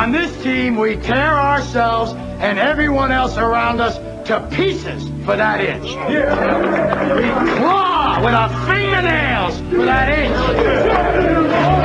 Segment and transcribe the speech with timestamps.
[0.00, 3.98] On this team, we tear ourselves and everyone else around us
[4.28, 5.84] to pieces for that inch.
[5.84, 10.38] We claw with our fingernails for that inch.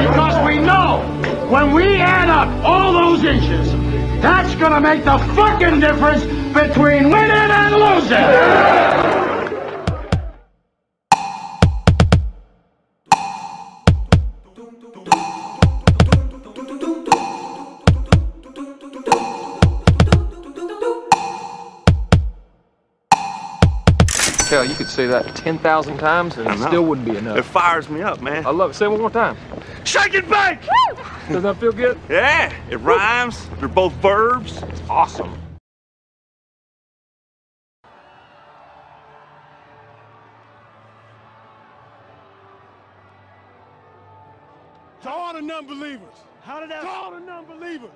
[0.07, 1.01] Because we know
[1.49, 3.69] when we add up all those inches,
[4.21, 6.23] that's gonna make the fucking difference
[6.53, 8.15] between winning and losing.
[8.15, 9.14] Hell,
[24.67, 27.37] you could say that 10,000 times and it still wouldn't be enough.
[27.37, 28.45] It fires me up, man.
[28.45, 28.73] I love it.
[28.73, 29.37] Say it one more time.
[29.83, 30.63] Shake it back!
[31.27, 31.99] Doesn't that feel good?
[32.09, 33.47] Yeah, it rhymes.
[33.59, 34.61] They're both verbs.
[34.63, 35.37] It's awesome.
[45.03, 46.15] To all the non-believers.
[46.41, 46.81] How did that?
[46.81, 47.89] To all the non-believers,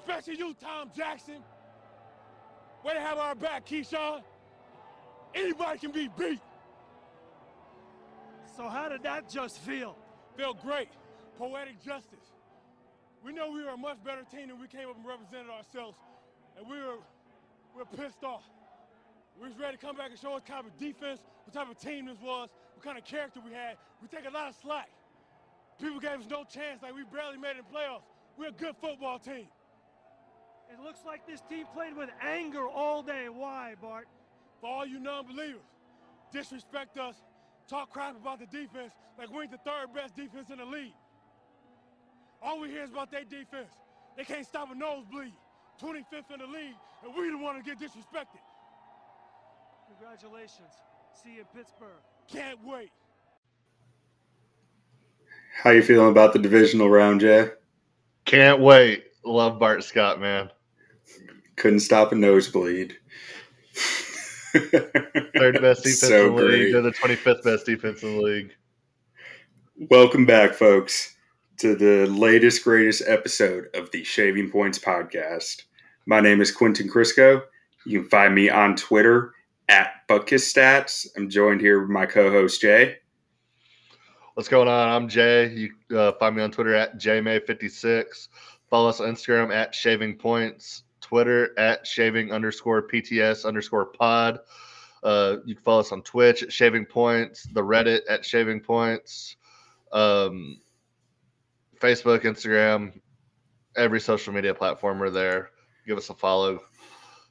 [0.00, 1.36] especially you, Tom Jackson.
[2.84, 4.22] Way to have our back, Keyshawn.
[5.34, 6.40] Anybody can be beat.
[8.56, 9.96] So how did that just feel?
[10.36, 10.88] Felt great.
[11.38, 12.34] Poetic justice.
[13.24, 15.96] We know we were a much better team than we came up and represented ourselves,
[16.56, 16.98] and we were
[17.74, 18.42] we were pissed off.
[19.40, 21.78] We was ready to come back and show us kind of defense, what type of
[21.78, 23.76] team this was, what kind of character we had.
[24.02, 24.90] We take a lot of slack.
[25.80, 28.02] People gave us no chance, like we barely made it in playoffs.
[28.36, 29.48] We're a good football team.
[30.72, 33.28] It looks like this team played with anger all day.
[33.28, 34.08] Why, Bart?
[34.60, 35.60] For all you non-believers,
[36.32, 37.16] disrespect us,
[37.68, 40.94] talk crap about the defense like we ain't the third best defense in the league.
[42.42, 43.72] All we hear is about their defense.
[44.16, 45.32] They can't stop a nosebleed.
[45.80, 48.40] 25th in the league, and we the one to get disrespected.
[49.88, 50.72] Congratulations.
[51.22, 51.88] See you in Pittsburgh.
[52.28, 52.90] Can't wait.
[55.62, 57.48] How you feeling about the divisional round, Jay?
[58.26, 59.04] Can't wait.
[59.24, 60.50] Love Bart Scott, man.
[61.56, 62.96] Couldn't stop a nosebleed.
[64.52, 66.72] Third best defense So in the league.
[66.72, 68.54] They're the 25th best defense in the league.
[69.90, 71.16] Welcome back, folks,
[71.58, 75.62] to the latest, greatest episode of the Shaving Points podcast.
[76.06, 77.42] My name is Quentin Crisco.
[77.86, 79.34] You can find me on Twitter
[79.68, 81.06] at BuckissStats.
[81.16, 82.96] I'm joined here with my co-host Jay.
[84.34, 84.88] What's going on?
[84.88, 85.48] I'm Jay.
[85.52, 88.28] You uh, find me on Twitter at jmay56.
[88.68, 90.82] Follow us on Instagram at shaving points.
[91.10, 94.38] Twitter at shaving underscore PTS underscore pod.
[95.02, 97.42] Uh, you can follow us on Twitch at shaving points.
[97.52, 99.34] The Reddit at shaving points.
[99.90, 100.60] Um,
[101.80, 102.92] Facebook, Instagram,
[103.76, 105.50] every social media platform are there.
[105.84, 106.60] Give us a follow.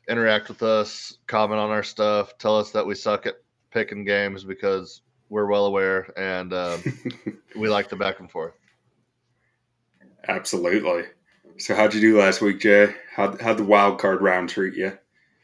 [0.10, 1.18] Interact with us.
[1.28, 2.38] Comment on our stuff.
[2.38, 3.36] Tell us that we suck at
[3.72, 6.84] picking games because we're well aware and um,
[7.58, 8.56] we like the back and forth.
[10.28, 11.06] Absolutely.
[11.60, 12.96] So, how'd you do last week, Jay?
[13.14, 14.98] How how'd the wild card round treat you?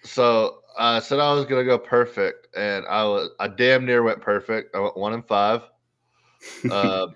[0.04, 4.22] So I said I was gonna go perfect, and I was I damn near went
[4.22, 4.74] perfect.
[4.76, 5.62] I went one and five.
[6.70, 7.08] Uh,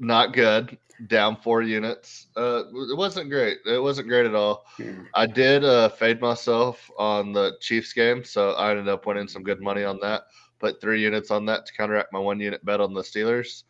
[0.00, 0.76] not good.
[1.06, 2.26] Down four units.
[2.36, 3.58] Uh, it wasn't great.
[3.64, 4.64] It wasn't great at all.
[4.80, 4.94] Yeah.
[5.14, 9.44] I did uh, fade myself on the Chiefs game, so I ended up winning some
[9.44, 10.22] good money on that.
[10.58, 13.62] Put three units on that to counteract my one unit bet on the Steelers.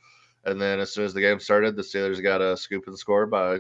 [0.47, 3.27] And then as soon as the game started, the Steelers got a scoop and score
[3.27, 3.59] by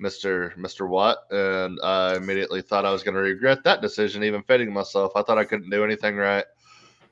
[0.00, 0.54] Mr.
[0.56, 0.88] Mr.
[0.88, 5.12] Watt, and I immediately thought I was going to regret that decision, even fading myself.
[5.16, 6.44] I thought I couldn't do anything right,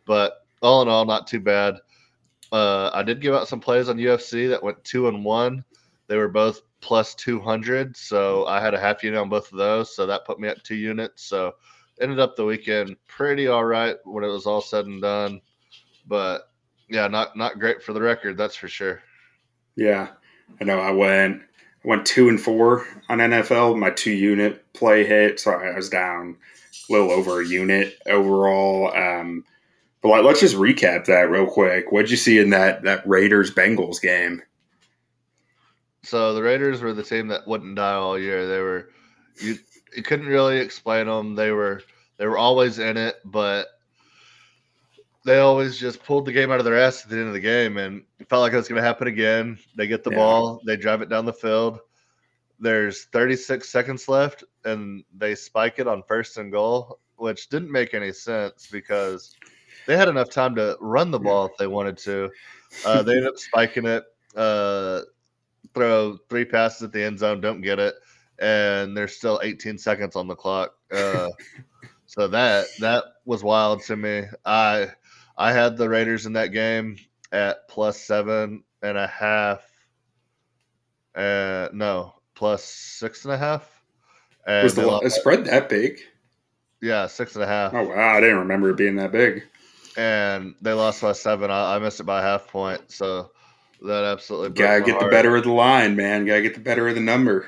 [0.05, 1.77] but all in all, not too bad.
[2.53, 5.65] Uh, I did give out some plays on UFC that went two and one.
[6.07, 9.59] They were both plus two hundred, so I had a half unit on both of
[9.59, 11.25] those, so that put me at two units.
[11.25, 11.55] So
[12.01, 15.41] ended up the weekend pretty all right when it was all said and done,
[16.07, 16.51] but
[16.89, 19.03] yeah, not not great for the record, that's for sure.
[19.77, 20.09] Yeah,
[20.61, 20.79] I know.
[20.79, 21.43] I went
[21.85, 23.79] I went two and four on NFL.
[23.79, 26.37] My two unit play hit, so I was down
[26.89, 28.95] a little over a unit overall.
[28.95, 29.45] Um,
[30.01, 31.93] but like, let's just recap that real quick.
[31.93, 34.43] What'd you see in that that Raiders Bengals game?
[36.03, 38.47] So the Raiders were the team that wouldn't die all year.
[38.47, 38.91] They were
[39.41, 39.59] you
[39.97, 41.35] you couldn't really explain them.
[41.35, 41.83] They were
[42.19, 43.69] they were always in it, but
[45.25, 47.41] they always just pulled the game out of their ass at the end of the
[47.41, 49.59] game, and it felt like it was going to happen again.
[49.77, 50.17] They get the Yeah.
[50.17, 51.81] ball, they drive it down the field.
[52.61, 57.95] There's 36 seconds left, and they spike it on first and goal, which didn't make
[57.95, 59.35] any sense because
[59.87, 62.31] they had enough time to run the ball if they wanted to.
[62.85, 64.05] Uh, they end up spiking it.
[64.37, 65.01] Uh,
[65.75, 67.95] throw three passes at the end zone, don't get it,
[68.39, 70.75] and there's still 18 seconds on the clock.
[70.93, 71.29] Uh,
[72.07, 74.25] so that that was wild to me.
[74.45, 74.91] I
[75.37, 76.97] I had the Raiders in that game
[77.33, 79.63] at plus seven and a half.
[81.15, 83.69] Uh, no, plus six and a half.
[84.47, 86.01] And Was the spread that big?
[86.83, 87.73] yeah, six and a half.
[87.73, 89.45] Oh wow, I didn't remember it being that big.
[89.97, 91.51] And they lost by seven.
[91.51, 92.91] I, I missed it by a half point.
[92.91, 93.31] So
[93.83, 96.27] that absolutely broke Gotta get the better of the line, man.
[96.27, 97.47] Gotta get the better of the number.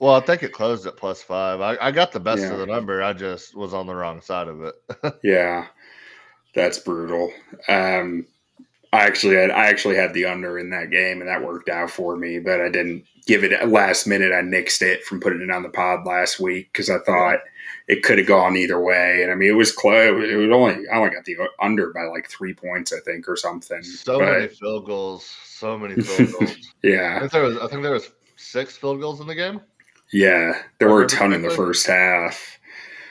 [0.00, 1.60] Well, I think it closed at plus five.
[1.60, 2.52] I, I got the best Yeah.
[2.52, 3.02] of the number.
[3.02, 4.74] I just was on the wrong side of it.
[5.24, 5.66] Yeah,
[6.58, 7.32] that's brutal.
[7.68, 8.26] Um,
[8.92, 11.90] I actually had I actually had the under in that game, and that worked out
[11.90, 12.38] for me.
[12.38, 14.32] But I didn't give it last minute.
[14.32, 17.40] I nixed it from putting it on the pod last week because I thought
[17.86, 19.22] it could have gone either way.
[19.22, 20.24] And I mean, it was close.
[20.28, 23.36] It was only I only got the under by like three points, I think, or
[23.36, 23.82] something.
[23.82, 25.24] so But, many field goals.
[25.44, 26.56] So many field goals.
[26.82, 27.58] yeah, I think there was.
[27.58, 29.60] I think there was six field goals in the game.
[30.12, 30.62] yeah.
[30.78, 32.58] There were a ton in the first half.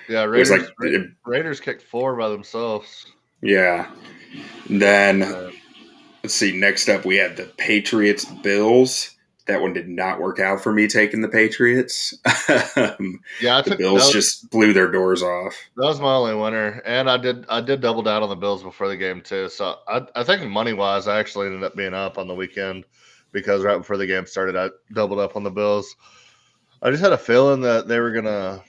[0.09, 0.69] Yeah, It was Raiders.
[0.79, 3.05] like, Raiders kicked four by themselves.
[3.41, 3.91] Yeah.
[4.69, 5.51] Then Uh,
[6.27, 6.57] Let's see.
[6.59, 9.15] Next up, we had the Patriots Bills.
[9.45, 12.13] That one did not work out for me taking the Patriots.
[12.75, 15.55] Um, yeah, I the took Bills was, just blew their doors off.
[15.77, 18.61] that was my only winner, and I did I did double down on the Bills
[18.61, 19.47] before the game too.
[19.47, 22.83] So I I think money wise, I actually ended up being up on the weekend
[23.31, 25.95] because right before the game started, I doubled up on the Bills.
[26.81, 28.61] I just had a feeling that they were gonna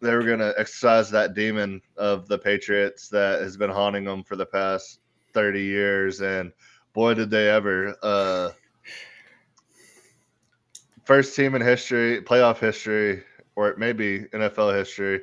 [0.00, 4.36] they were gonna exercise that demon of the Patriots that has been haunting them for
[4.36, 5.00] the past
[5.34, 6.52] thirty years, and
[6.92, 7.96] boy, did they ever!
[8.02, 8.50] Uh,
[11.04, 13.22] first team in history, playoff history,
[13.56, 15.22] or it may be NFL history,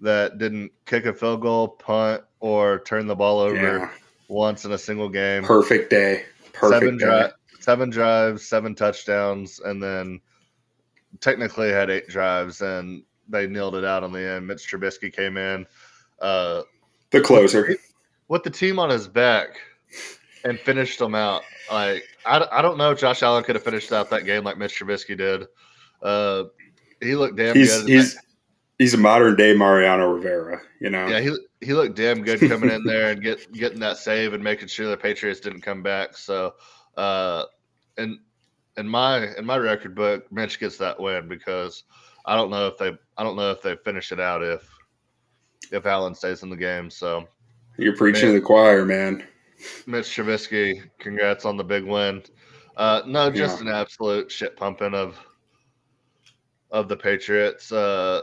[0.00, 3.90] that didn't kick a field goal, punt, or turn the ball over Yeah,
[4.28, 5.44] once in a single game.
[5.44, 6.24] perfect day.
[6.52, 7.04] Perfect seven day.
[7.04, 10.20] drive, seven drives, seven touchdowns, and then
[11.20, 14.46] technically had eight drives, and they nailed it out on the end.
[14.46, 15.66] Mitch Trubisky came in
[16.20, 16.62] uh,
[17.10, 17.76] The closer.
[18.28, 19.58] with the team on his back
[20.44, 21.42] and finished them out.
[21.70, 24.58] Like I, I don't know if Josh Allen could have finished out that game like
[24.58, 25.46] Mitch Trubisky did.
[26.02, 26.44] Uh,
[27.00, 27.88] he looked damn He's good.
[27.88, 28.18] he's
[28.78, 30.60] he's a modern day Mariano Rivera.
[30.80, 31.06] You know.
[31.08, 34.42] Yeah, he he looked damn good coming in there and get getting that save and
[34.42, 36.16] making sure the Patriots didn't come back.
[36.16, 36.54] So,
[36.96, 37.44] uh,
[37.96, 38.18] and
[38.76, 41.84] in my in my record book, Mitch gets that win because
[42.24, 44.68] I don't know if they I don't know if they finish it out if
[45.72, 46.90] if Allen stays in the game.
[46.90, 47.26] So,
[47.78, 48.34] You're preaching Man.
[48.34, 49.24] to the choir, man.
[49.86, 52.22] Mitch Trubisky, congrats on the big win.
[52.76, 53.68] Uh, no, just Yeah.
[53.68, 55.18] an absolute shit pumping of
[56.70, 57.70] of the Patriots.
[57.70, 58.22] Uh,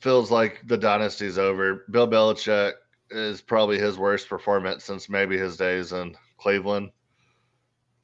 [0.00, 1.84] feels like the dynasty's over.
[1.90, 2.72] Bill Belichick
[3.10, 6.90] is probably his worst performance since maybe his days in Cleveland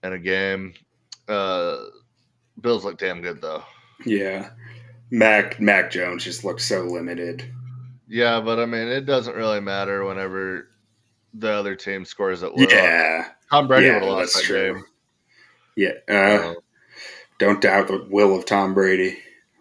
[0.02, 0.74] in a game.
[1.28, 1.78] Uh,
[2.60, 3.62] Bills look damn good though.
[4.04, 4.50] Yeah.
[5.10, 7.44] Mac Mac Jones just looks so limited.
[8.08, 10.68] Yeah, but I mean, it doesn't really matter whenever
[11.34, 12.68] the other team scores at will.
[12.70, 13.28] Yeah.
[13.50, 14.74] Tom Brady yeah, would have lost that true.
[14.74, 14.84] game.
[15.76, 15.92] Yeah.
[16.08, 16.12] Uh,
[16.50, 16.54] Uh,
[17.38, 19.18] don't doubt the will of Tom Brady.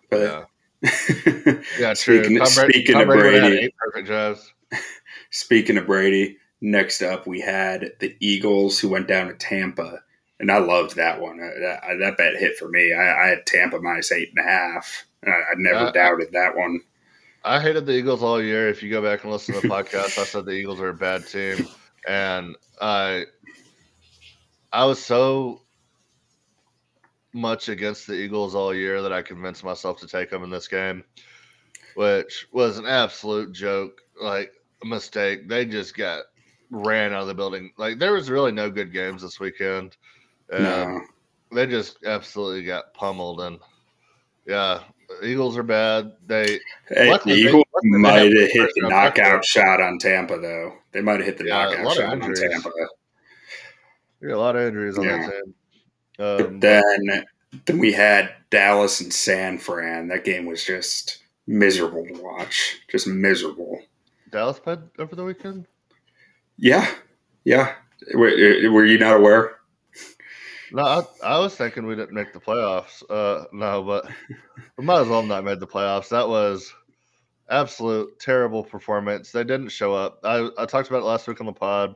[0.09, 0.47] But
[0.81, 0.91] yeah.
[1.79, 2.23] Yeah, true.
[2.23, 3.73] Speaking- Tom Brady, speaking Tom of Brady Brady.
[3.77, 4.53] perfect drives.
[5.31, 9.99] Speaking of Brady, next up we had the Eagles who went down to Tampa,
[10.39, 11.39] and I loved that one.
[11.39, 12.93] Uh, That, that bet hit for me.
[12.93, 15.05] I, I had Tampa minus eight and a half.
[15.23, 16.81] and I, I never Uh, doubted that one.
[17.43, 18.69] I hated the Eagles all year.
[18.69, 20.93] If you go back and listen to the podcast, I said the Eagles are a
[20.95, 21.67] bad team,
[22.07, 23.25] and I,
[24.73, 25.61] I was so
[27.33, 30.67] much against the Eagles all year that I convinced myself to take them in this
[30.67, 31.03] game,
[31.95, 34.51] which was an absolute joke, like
[34.83, 35.47] a mistake.
[35.47, 36.23] They just got
[36.71, 37.71] ran out of the building.
[37.77, 39.97] Like there was really no good games this weekend.
[40.51, 41.01] And No.
[41.51, 43.59] they just absolutely got pummeled and
[44.45, 44.81] yeah
[45.23, 46.59] eagles are bad they
[46.89, 50.73] Hey, the Eagles they might have hit the knockout shot on Tampa, though.
[50.91, 52.19] They might have hit the Yeah, knockout shot on.
[52.33, 52.71] Tampa.
[54.21, 55.17] we got a lot of injuries on Yeah.
[55.17, 55.53] that team
[56.17, 57.25] But um, then,
[57.65, 60.07] then we had Dallas and San Fran.
[60.09, 62.77] That game was just miserable to watch.
[62.89, 63.81] Just miserable.
[64.31, 65.65] dallas played over the weekend
[66.57, 66.89] Yeah,
[67.43, 67.75] yeah.
[68.13, 68.31] Were,
[68.71, 69.55] were you not aware?
[70.71, 74.09] No I, I was thinking we didn't make the playoffs uh no but
[74.77, 76.09] we might as well not made the playoffs.
[76.09, 76.73] That was
[77.49, 79.31] absolute terrible performance.
[79.31, 80.19] They didn't show up.
[80.23, 81.95] I i talked about it last week on the pod.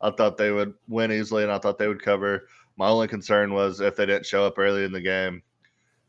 [0.00, 2.46] I thought they would win easily and i thought they would cover.
[2.76, 5.42] My only concern was if they didn't show up early in the game.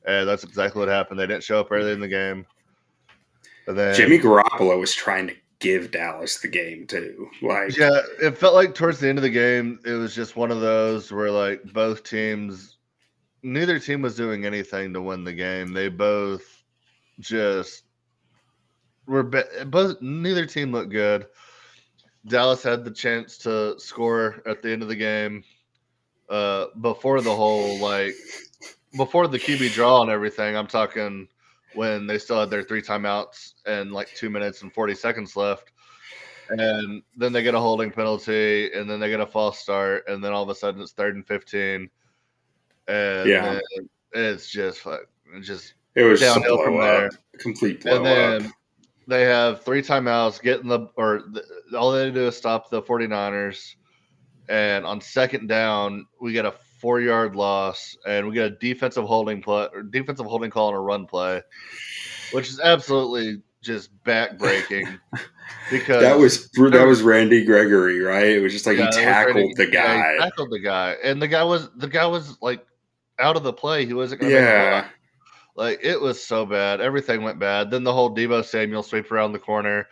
[0.06, 1.20] And that's exactly what happened.
[1.20, 2.46] They didn't show up early in the game.
[3.68, 7.29] And then Jimmy Garoppolo was trying to give Dallas the game too.
[7.41, 10.51] Like, Yeah, it felt like towards the end of the game, it was just one
[10.51, 12.77] of those where like both teams,
[13.43, 15.73] neither team was doing anything to win the game.
[15.73, 16.63] They both
[17.19, 17.83] just
[19.05, 20.01] were be- both.
[20.01, 21.27] Neither team looked good.
[22.25, 25.43] Dallas had the chance to score at the end of the game.
[26.29, 28.13] Uh, before the whole like
[28.95, 31.27] before the QB draw and everything, I'm talking
[31.75, 35.71] when they still had their three timeouts and like two minutes and 40 seconds left.
[36.49, 40.23] And then they get a holding penalty, and then they get a false start, and
[40.23, 41.89] then all of a sudden it's third and 15.
[42.88, 43.59] And Yeah.
[44.13, 47.09] it's just like, it's just It was Downhill from blow there.
[47.38, 48.51] Complete blow and then up.
[49.07, 51.43] they have three timeouts, getting the or the,
[51.77, 53.75] all they do is stop the 49ers.
[54.47, 59.05] And on second down, we get a four yard loss, and we get a defensive
[59.05, 61.41] holding play or defensive holding call on a run play,
[62.31, 65.00] which is absolutely just backbreaking.
[65.71, 68.27] because That was that was Randy Gregory, right?
[68.27, 70.25] It was just like Yeah, he tackled Randy- the yeah, he guy.
[70.25, 72.65] tackled the guy, and the guy was the guy was like
[73.19, 73.86] out of the play.
[73.86, 74.88] He wasn't going to Yeah.
[75.55, 76.79] Like it was so bad.
[76.79, 77.69] Everything went bad.
[77.69, 79.88] Then the whole Deebo Samuel sweep around the corner,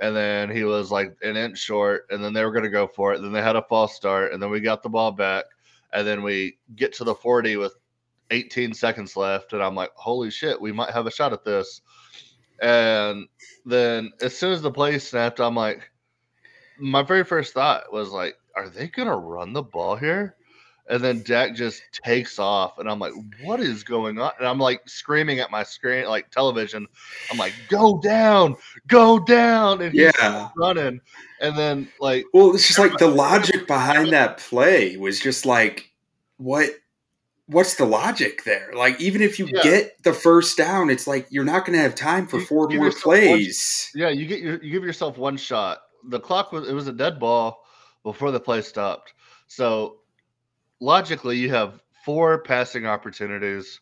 [0.00, 2.86] and then he was like an inch short, and then they were going to go
[2.86, 3.20] for it.
[3.20, 5.46] Then they had a false start, and then we got the ball back,
[5.92, 7.74] and then we get to the 40 with
[8.30, 11.80] 18 seconds left, and I'm like, holy shit, we might have a shot at this.
[12.62, 13.26] And
[13.64, 15.90] then as soon as the play snapped, I'm like,
[16.78, 20.36] my very first thought was like, are they gonna run the ball here?
[20.88, 24.32] And then Dak just takes off, and I'm like, what is going on?
[24.38, 26.86] And I'm like screaming at my screen, like television.
[27.30, 28.56] I'm like, go down,
[28.88, 30.48] go down, and he's Yeah.
[30.56, 31.00] running.
[31.40, 35.90] And then like, Well, it's just like the logic behind that play was just like,
[36.36, 36.70] what?
[37.46, 38.70] What's the logic there?
[38.76, 39.62] Like, even if you Yeah.
[39.62, 42.68] get the first down, it's like you're not going to have time for You four
[42.68, 43.90] more yourself one- plays.
[43.94, 45.80] yeah, you get your, you give yourself one shot.
[46.08, 47.64] The clock was it was a dead ball
[48.04, 49.14] before the play stopped.
[49.48, 49.96] So
[50.80, 53.80] logically, you have four passing opportunities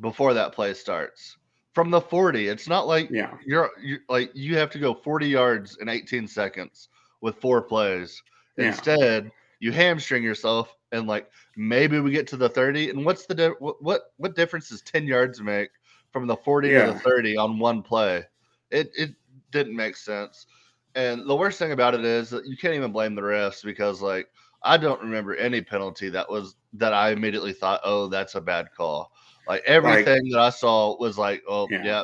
[0.00, 1.36] before that play starts
[1.72, 2.48] from the 40.
[2.48, 6.26] It's not like Yeah, you're, you like you have to go 40 yards in 18
[6.26, 6.88] seconds
[7.20, 8.22] with four plays.
[8.56, 8.66] Yeah.
[8.66, 12.90] Instead, you hamstring yourself and like maybe we get to the 30.
[12.90, 15.70] And what's the di- what what, what difference does 10 yards make
[16.10, 18.24] from the 40 to the 30 on one play?
[18.70, 19.10] It it
[19.50, 20.46] didn't make sense.
[20.94, 24.02] And the worst thing about it is that you can't even blame the refs because
[24.02, 24.28] like
[24.62, 28.68] I don't remember any penalty that was that I immediately thought, oh, that's a bad
[28.76, 29.12] call.
[29.46, 31.84] Like everything that I saw was like, oh, Yeah.
[31.84, 32.02] yeah,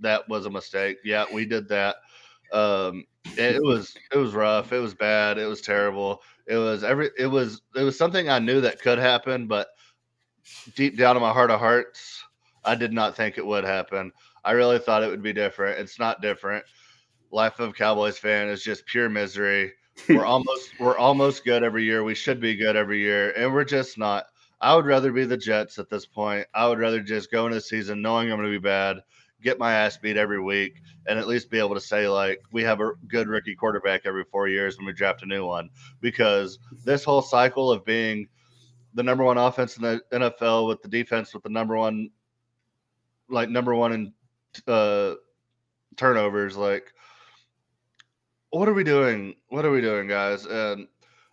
[0.00, 0.98] that was a mistake.
[1.04, 1.96] Yeah, we did that.
[2.52, 3.04] Um,
[3.36, 4.72] it, it was it was rough.
[4.72, 5.38] It was bad.
[5.38, 6.22] It was terrible.
[6.46, 7.10] It was every.
[7.18, 9.68] It was it was something I knew that could happen, but
[10.74, 12.24] deep down in my heart of hearts,
[12.64, 14.12] I did not think it would happen.
[14.44, 15.78] I really thought it would be different.
[15.78, 16.64] It's not different.
[17.30, 19.72] Life of a Cowboys fan is just pure misery.
[20.08, 22.02] We're almost we're almost good every year.
[22.02, 24.26] We should be good every year, and we're just not.
[24.60, 26.46] I would rather be the Jets at this point.
[26.54, 28.98] I would rather just go into the season knowing I'm going to be bad,
[29.42, 32.62] get my ass beat every week, and at least be able to say like we
[32.62, 35.70] have a good rookie quarterback every four years when we draft a new one.
[36.00, 38.28] Because this whole cycle of being
[38.94, 42.10] the number one offense in the NFL with the defense with the number one,
[43.28, 44.12] like number one in
[44.66, 45.14] uh,
[45.96, 46.92] turnovers, like
[48.50, 49.36] what are we doing?
[49.48, 50.44] What are we doing, guys?
[50.44, 50.88] And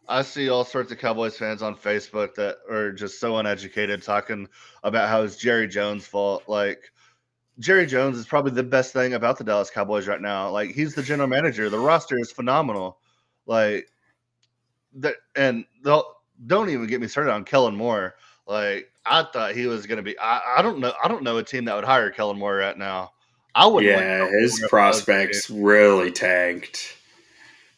[0.08, 4.48] I see all sorts of Cowboys fans on Facebook that are just so uneducated talking
[4.84, 6.44] about how it's Jerry Jones' fault.
[6.48, 6.92] Like
[7.60, 10.50] Jerry Jones is probably the best thing about the Dallas Cowboys right now.
[10.50, 11.70] Like he's the general manager.
[11.70, 13.00] The roster is phenomenal.
[13.46, 13.90] Like
[14.96, 16.06] that, and they'll,
[16.46, 18.16] don't even get me started on Kellen Moore.
[18.48, 20.18] Like I thought he was going to be.
[20.20, 20.94] I, I don't know.
[21.04, 23.12] I don't know a team that would hire Kellen Moore right now.
[23.56, 23.92] I wouldn't.
[23.92, 26.97] like yeah, his Moore if I was the prospects really tanked.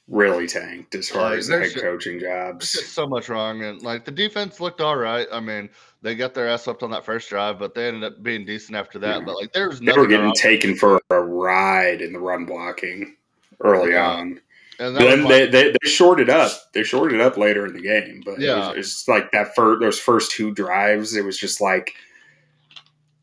[0.10, 2.70] Really tanked as far Like, as the head coaching jobs.
[2.88, 5.28] so much wrong, and like the defense looked all right.
[5.32, 5.70] I mean,
[6.02, 8.76] they got their ass up on that first drive, but they ended up being decent
[8.76, 9.20] after that.
[9.20, 9.26] Yeah.
[9.26, 10.34] But like, there's They were getting wrong.
[10.36, 13.18] taken for a ride in the run blocking
[13.62, 14.10] early Yeah.
[14.10, 14.42] on.
[14.80, 16.52] and then they, they, they shorted up.
[16.74, 18.72] They shorted up later in the game, but Yeah.
[18.72, 21.16] it's it like that first those first two drives.
[21.16, 21.94] It was just like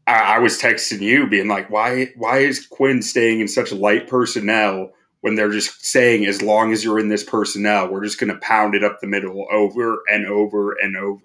[0.07, 4.07] I, I was texting you, being like, "Why why is Quinn staying in such light
[4.07, 4.93] personnel
[5.27, 8.39] when they're just saying as long as you're in this personnel, we're just going to
[8.39, 11.21] pound it up the middle over and over and over."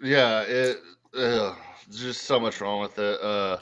[0.00, 0.76] yeah, it
[1.18, 1.56] ugh,
[1.90, 3.20] just so much wrong with it.
[3.20, 3.58] Uh,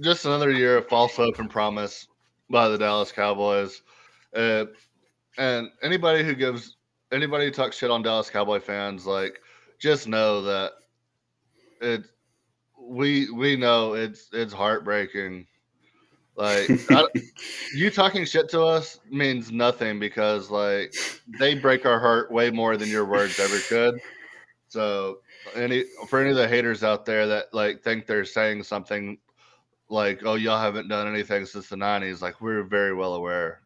[0.00, 2.06] just another year of false hope and promise
[2.48, 3.82] by the Dallas Cowboys.
[4.32, 4.66] Uh,
[5.36, 6.76] and anybody who gives
[7.10, 9.40] anybody who talks shit on Dallas Cowboy fans, like,
[9.80, 10.74] just know that
[11.80, 12.04] it
[12.80, 15.48] we we know it's it's heartbreaking.
[16.38, 17.04] Like I,
[17.74, 20.94] you talking shit to us means nothing because like
[21.38, 24.00] they break our heart way more than your words ever could.
[24.68, 25.18] So
[25.56, 29.18] any for any of the haters out there that like think they're saying something
[29.88, 33.62] like, "Oh, y'all haven't done anything since the '90s," like we're very well aware,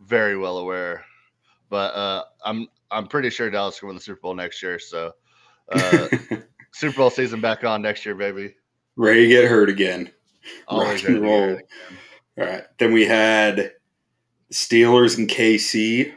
[0.00, 1.04] very well aware.
[1.68, 4.78] But uh, I'm I'm pretty sure Dallas will win the Super Bowl next year.
[4.78, 5.12] So
[5.70, 6.08] uh,
[6.72, 8.54] Super Bowl season back on next year, baby.
[8.96, 10.10] Ready to get hurt again.
[10.68, 11.58] Always Rock and roll.
[12.38, 12.64] All right.
[12.78, 13.72] Then we had
[14.52, 16.12] Steelers and KC,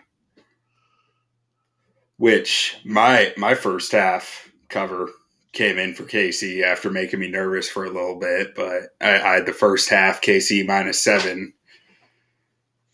[2.17, 5.09] which my my first half cover
[5.53, 9.33] came in for KC after making me nervous for a little bit, but I, I
[9.35, 11.53] had the first half KC minus seven,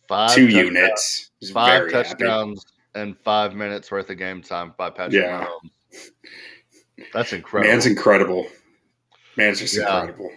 [0.07, 1.31] Five two touchdowns- units.
[1.53, 2.09] Five very happy.
[2.09, 5.47] touchdowns and five minutes worth of game time by Patrick Yeah.
[5.47, 6.09] Mahomes.
[7.13, 7.71] That's incredible.
[7.71, 8.47] Man's incredible.
[9.38, 10.01] Man's just Yeah.
[10.01, 10.31] incredible.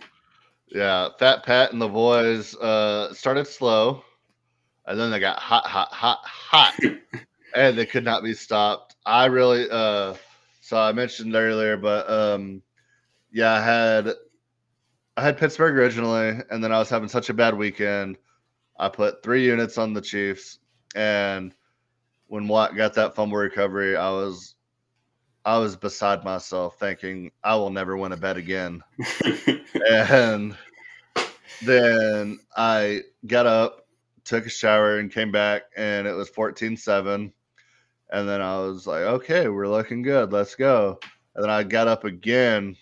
[0.75, 4.03] Yeah, Fat Pat and the boys uh, started slow,
[4.85, 6.75] and then they got hot, hot, hot, hot,
[7.55, 8.97] and they could not be stopped.
[9.07, 10.15] I really, uh,
[10.61, 12.61] so I mentioned earlier, but um,
[13.31, 14.15] yeah, I had
[15.17, 18.19] I had Pittsburgh originally, and then I was having such a bad weekend.
[18.77, 20.59] I put three units on the Chiefs,
[20.97, 21.55] and
[22.27, 24.57] when Watt got that fumble recovery, I was
[25.45, 28.83] I was beside myself, thinking I will never win a bet again
[29.91, 30.57] and
[31.63, 33.87] then I got up,
[34.25, 37.33] took a shower, and came back, and it was 14 7.
[38.13, 40.33] And then I was like, okay, we're looking good.
[40.33, 40.99] Let's go.
[41.35, 42.77] And then I got up again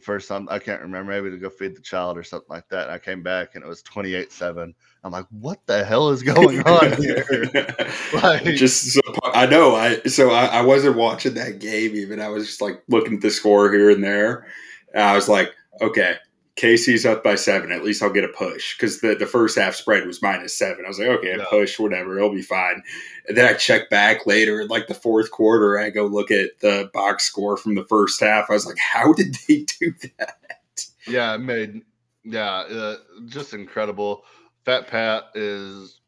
[0.00, 2.84] for some, I can't remember, maybe to go feed the child or something like that.
[2.84, 4.74] And I came back and it was 28 7.
[5.04, 7.24] I'm like, what the hell is going on here?
[8.12, 12.28] Like- just so, I know I so I, I wasn't watching that game even I
[12.28, 14.46] was just like looking at the score here and there
[14.94, 16.16] and I was like okay
[16.56, 17.70] KC's up by seven.
[17.70, 20.84] At least I'll get a push because the, the first half spread was minus seven.
[20.84, 22.82] I was like okay a push whatever it'll be fine.
[23.28, 26.60] And then I check back later in like the fourth quarter I go look at
[26.60, 28.46] the box score from the first half.
[28.48, 30.86] I was like how did they do that?
[31.06, 31.82] Yeah, it made
[32.24, 32.96] yeah, uh,
[33.26, 34.24] just incredible.
[34.64, 36.00] Fat Pat is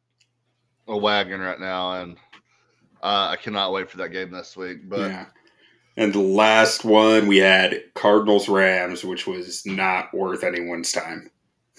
[0.88, 2.16] a wagon right now, and
[3.00, 4.88] uh, I cannot wait for that game this week.
[4.88, 5.26] But yeah
[5.98, 11.30] and the last one we had Cardinals Rams which was not worth anyone's time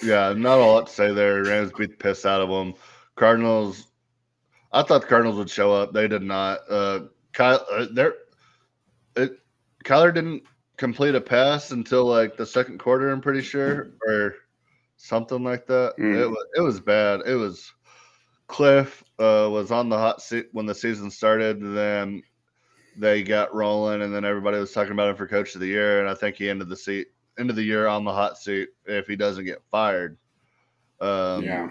[0.01, 1.43] yeah, not a lot to say there.
[1.43, 2.73] Rams beat the piss out of them.
[3.15, 3.87] Cardinals.
[4.71, 5.93] I thought the Cardinals would show up.
[5.93, 6.59] They did not.
[6.69, 6.99] Uh,
[7.33, 8.15] Kyle, uh, they're,
[9.15, 9.39] it,
[9.83, 10.43] Kyler didn't
[10.77, 13.09] complete a pass until like the second quarter.
[13.09, 14.35] I'm pretty sure, or
[14.97, 15.95] something like that.
[15.97, 16.17] Mm.
[16.17, 17.21] It was it was bad.
[17.25, 17.71] It was
[18.47, 21.61] Cliff uh, was on the hot seat when the season started.
[21.61, 22.21] Then
[22.99, 26.01] they got rolling, and then everybody was talking about him for coach of the year.
[26.01, 27.07] And I think he ended the seat
[27.39, 30.17] end of the year on the hot seat if he doesn't get fired.
[30.99, 31.69] Um, yeah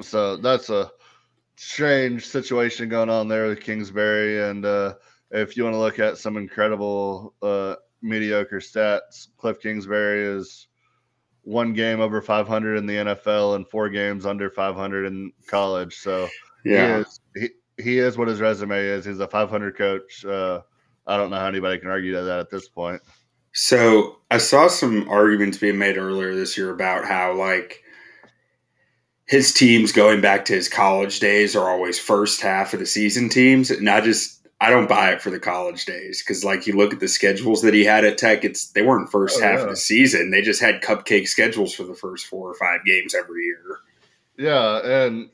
[0.00, 0.90] so that's a
[1.56, 4.48] strange situation going on there with Kingsbury.
[4.48, 4.94] And uh,
[5.30, 10.68] if you want to look at some incredible uh, mediocre stats, Cliff Kingsbury is
[11.42, 15.96] one game over 500 in the NFL and four games under 500 in college.
[15.96, 16.28] So
[16.64, 17.48] yeah he is he,
[17.82, 19.04] he is what his resume is.
[19.04, 20.24] He's a 500 coach.
[20.24, 20.60] Uh,
[21.06, 23.02] I don't know how anybody can argue that at this point.
[23.52, 27.82] So I saw some arguments being made earlier this year about how like
[29.26, 33.28] his teams going back to his college days are always first half of the season
[33.28, 36.76] teams, and I just I don't buy it for the college days because like you
[36.76, 39.58] look at the schedules that he had at Tech, it's they weren't first Oh, half
[39.58, 39.64] yeah.
[39.64, 40.30] of the season.
[40.30, 43.78] They just had cupcake schedules for the first four or five games every year.
[44.38, 45.30] Yeah, and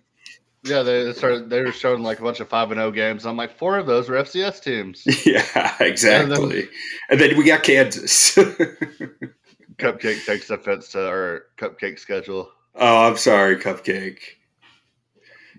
[0.65, 1.51] yeah, they started.
[1.51, 3.27] They were showing like a bunch of five and zero games.
[3.27, 5.03] I'm like, four of those were FCS teams.
[5.27, 6.69] yeah, exactly.
[7.11, 8.35] And then we got Kansas.
[9.79, 12.51] Cupcake takes offense to our cupcake schedule.
[12.75, 14.19] oh, I'm sorry, Cupcake.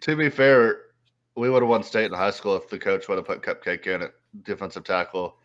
[0.01, 0.81] To be fair,
[1.35, 3.87] we would have won state in high school if the coach would have put Cupcake
[3.87, 4.11] in at
[4.43, 5.37] defensive tackle.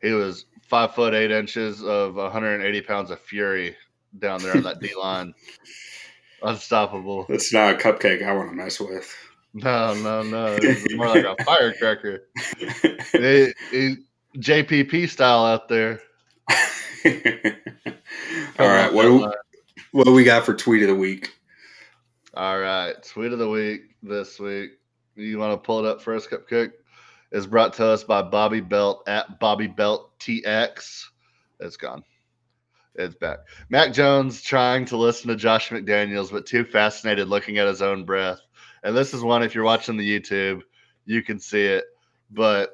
[0.00, 3.76] He was five foot eight inches of 180 pounds of fury
[4.18, 5.34] down there on that D line.
[6.42, 7.26] Unstoppable.
[7.28, 9.14] That's not a cupcake I want to mess with.
[9.54, 10.58] No, no, no.
[10.60, 12.28] It's more like a firecracker.
[13.12, 13.96] He, he,
[14.36, 16.00] JPP style out there.
[18.58, 19.32] All right, what do,
[19.92, 21.32] what do we got for tweet of the week?
[22.34, 24.72] All right, tweet of the week this week.
[25.14, 26.72] You want to pull it up for us, Cupcake?
[27.32, 31.04] Is brought to us by Bobby Belt at Bobby Belt TX.
[31.60, 32.04] It's gone.
[32.98, 33.40] It's back.
[33.68, 38.04] Mac Jones trying to listen to Josh McDaniels, but too fascinated looking at his own
[38.04, 38.40] breath.
[38.82, 39.42] And this is one.
[39.42, 40.62] If you're watching the YouTube,
[41.04, 41.84] you can see it.
[42.30, 42.70] But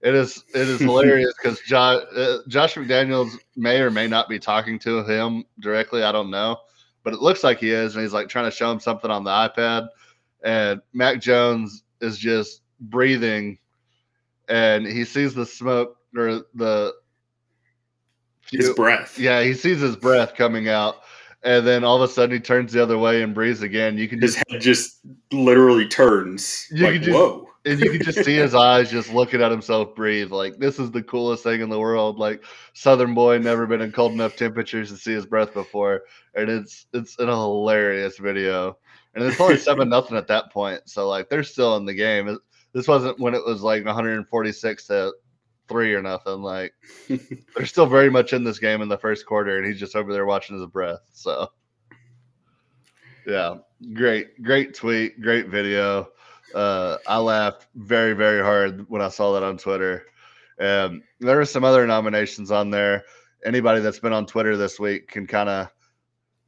[0.00, 4.38] it is it is hilarious because Josh, uh, Josh McDaniels may or may not be
[4.38, 6.02] talking to him directly.
[6.02, 6.58] I don't know,
[7.02, 9.24] but it looks like he is, and he's like trying to show him something on
[9.24, 9.88] the iPad.
[10.42, 13.58] And Mac Jones is just breathing,
[14.48, 16.94] and he sees the smoke or the
[18.52, 19.18] His breath.
[19.18, 20.96] yeah, he sees his breath coming out,
[21.42, 23.98] and then all of a sudden he turns the other way and breathes again.
[23.98, 25.00] You can His just head just
[25.32, 26.66] literally turns.
[26.70, 27.48] You like, could just- whoa.
[27.64, 30.30] and you can just see his eyes just looking at himself breathe.
[30.30, 32.18] Like this is the coolest thing in the world.
[32.18, 36.02] Like Southern boy, never been in cold enough temperatures to see his breath before,
[36.34, 38.78] and it's it's a hilarious video.
[39.14, 42.38] And it's only seven nothing at that point, so like they're still in the game.
[42.72, 45.12] This wasn't when it was like 146 to
[45.68, 46.42] three or nothing.
[46.42, 46.74] Like
[47.08, 50.12] they're still very much in this game in the first quarter, and he's just over
[50.12, 51.00] there watching his breath.
[51.12, 51.50] So
[53.26, 53.56] yeah,
[53.92, 56.08] great, great tweet, great video.
[56.54, 60.06] Uh, I laughed very, very hard when I saw that on Twitter.
[60.58, 63.04] Um, there are some other nominations on there.
[63.44, 65.68] Anybody that's been on Twitter this week can kind of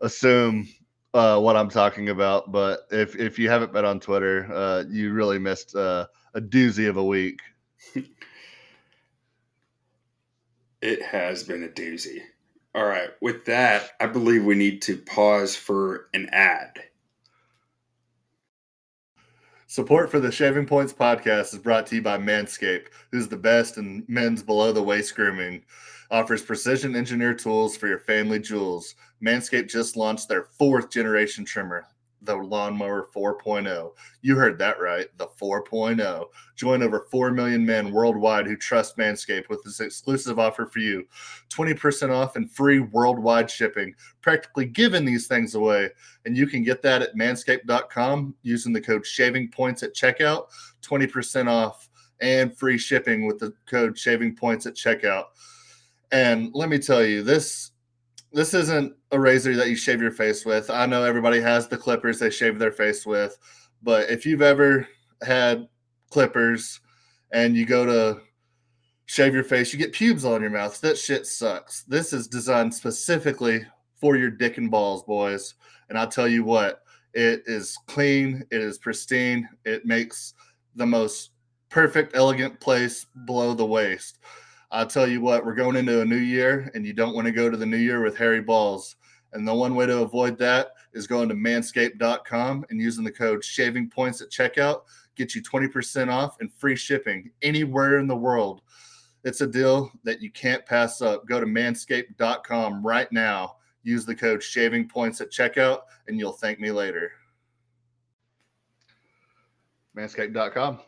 [0.01, 0.67] assume
[1.15, 2.51] uh, what I'm talking about.
[2.51, 6.89] But if if you haven't been on Twitter, uh, you really missed uh, a doozy
[6.89, 7.41] of a week.
[10.83, 12.23] It has been a doozy.
[12.75, 13.11] All right.
[13.21, 16.85] With that, I believe we need to pause for an ad.
[19.67, 23.77] Support for the Shaving Points podcast is brought to you by Manscaped, who's the best
[23.77, 25.63] in men's below the waist grooming.
[26.11, 28.97] Offers precision engineered tools for your family jewels.
[29.23, 31.87] Manscaped just launched their fourth generation trimmer,
[32.23, 33.93] the Lawnmower 4.0.
[34.23, 36.27] You heard that right, the 4.0.
[36.57, 41.07] Join over 4 million men worldwide who trust Manscaped with this exclusive offer for you
[41.49, 43.95] 20% off and free worldwide shipping.
[44.21, 45.91] Practically giving these things away.
[46.27, 50.47] And you can get that at manscaped.com using the code shaving points at checkout,
[50.83, 51.89] 20% off
[52.21, 55.25] and free shipping with the code shaving points at checkout.
[56.13, 57.71] And let me tell you, this
[58.33, 60.71] this isn't a razor that you shave your face with.
[60.71, 63.39] I know everybody has the clippers they shave their face with,
[63.83, 64.87] but if you've ever
[65.23, 65.69] had
[66.11, 66.81] clippers
[67.33, 68.21] and you go to
[69.07, 70.81] shave your face, you get pubes all in your mouth.
[70.81, 71.83] That shit sucks.
[71.85, 73.65] This is designed specifically
[74.01, 75.55] for your dick and balls, boys.
[75.89, 80.35] And I'll tell you what, it is clean, it is pristine, it makes
[80.77, 81.31] the most
[81.69, 84.19] perfect, elegant place below the waist.
[84.73, 87.33] I'll tell you what, we're going into a new year, and you don't want to
[87.33, 88.97] go to the new year with hairy balls.
[89.33, 93.45] And the one way to avoid that is going to manscaped.com and using the code
[93.45, 94.83] shaving points at checkout.
[95.17, 98.63] Get you 20% off and free shipping anywhere in the world.
[99.25, 101.27] It's a deal that you can't pass up.
[101.27, 103.57] Go to manscaped.com right now.
[103.83, 107.13] Use the code shaving points at checkout, and you'll thank me later.
[109.97, 110.79] Manscaped.com.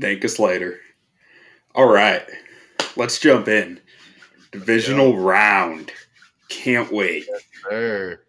[0.00, 0.80] Thank us later.
[1.74, 2.22] All right.
[2.96, 3.80] Let's jump in.
[4.52, 5.92] Divisional round.
[6.48, 7.26] Can't wait.
[7.70, 8.22] There.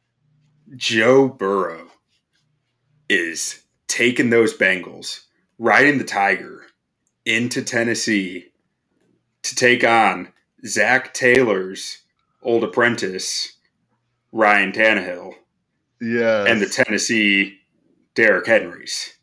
[0.75, 1.87] Joe Burrow
[3.09, 5.21] is taking those Bengals,
[5.57, 6.63] riding the Tiger
[7.25, 8.51] into Tennessee
[9.43, 10.31] to take on
[10.65, 11.99] Zac Taylor's
[12.43, 13.53] old apprentice,
[14.31, 15.33] Ryan Tannehill,
[16.01, 16.45] Yeah.
[16.45, 17.59] and the Tennessee
[18.13, 19.13] Derrick Henrys.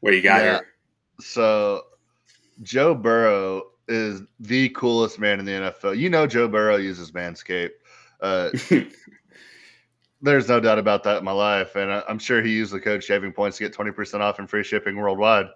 [0.00, 0.60] What do you got Yeah.
[1.20, 1.82] So
[2.62, 5.96] Joe Burrow is the coolest man in the NFL.
[5.96, 7.70] You know Joe Burrow uses Manscaped.
[8.20, 8.50] Uh,
[10.22, 12.80] there's no doubt about that in my life, and I, I'm sure he used the
[12.80, 15.46] code Shaving Points to get 20% off and free shipping worldwide.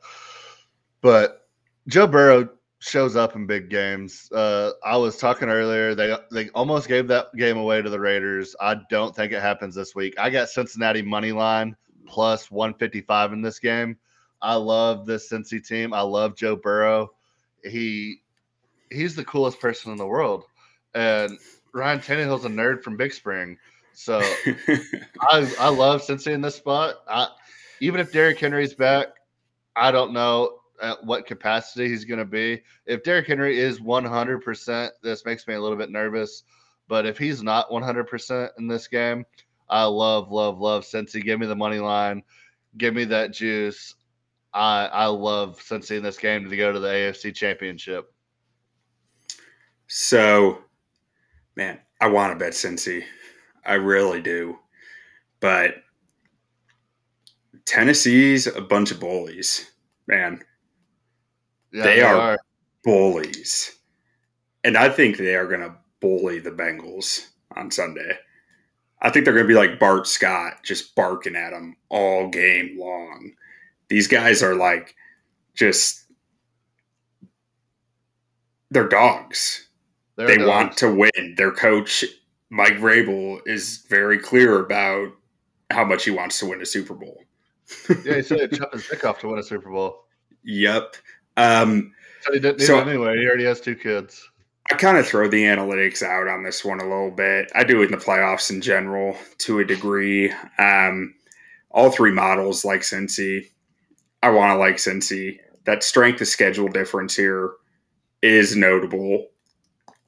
[1.01, 1.49] But
[1.89, 4.31] Joe Burrow shows up in big games.
[4.33, 8.55] Uh, I was talking earlier; they they almost gave that game away to the Raiders.
[8.61, 10.15] I don't think it happens this week.
[10.19, 13.97] I got Cincinnati money line plus 155 in this game.
[14.43, 15.93] I love this Cincy team.
[15.93, 17.13] I love Joe Burrow.
[17.65, 18.23] He
[18.91, 20.45] he's the coolest person in the world,
[20.95, 21.39] and
[21.73, 23.59] Ryan Tannehill's a nerd from Big Spring.
[23.93, 24.19] So
[25.21, 26.97] I I love Cincy in this spot.
[27.09, 27.29] I,
[27.81, 29.09] even if Derrick Henry's back,
[29.77, 32.63] I don't know at what capacity he's going to be.
[32.87, 36.45] If Derrick Henry is 100%, this makes me a little bit nervous.
[36.89, 39.25] But if he's not 100% in this game,
[39.69, 41.23] I love, love, love Cincy.
[41.23, 42.23] Give me the money line.
[42.77, 43.95] Give me that juice.
[44.53, 48.13] I I love Cincy in this game to go to the AFC Championship.
[49.87, 50.59] So,
[51.57, 53.05] man, I want to bet Cincy.
[53.65, 54.59] I really do.
[55.41, 55.77] But
[57.67, 59.71] Tennessee's a bunch of bullies,
[60.07, 60.41] man.
[61.73, 62.39] Yeah, They are-
[62.83, 63.79] Bullies.
[64.65, 68.19] And I think they are going to bully the Bengals on Sunday.
[69.03, 72.79] I think they're going to be like Bart Scott, just barking at them all game
[72.79, 73.33] long.
[73.91, 74.95] These guys are like
[75.55, 76.05] just,
[78.71, 79.69] they're dogs.
[80.17, 80.49] They're they dogs.
[80.49, 81.35] want to win.
[81.37, 82.05] Their coach,
[82.51, 85.09] Mike Vrabel, is very clear about
[85.71, 87.23] how much he wants to win a Super Bowl.
[88.05, 90.05] Yeah, he said chop his dick off to win a Super Bowl.
[90.45, 90.97] Yep.
[91.37, 93.19] Um, So he didn't So- it anyway.
[93.19, 94.29] He already has two kids.
[94.73, 97.51] I kind of throw the analytics out on this one a little bit.
[97.57, 100.33] I do it in the playoffs in general to a degree.
[100.59, 101.15] Um,
[101.73, 103.49] all three models like Cincy.
[104.23, 105.39] I want to like Cincy.
[105.65, 107.53] That strength of schedule difference here
[108.23, 109.27] is notable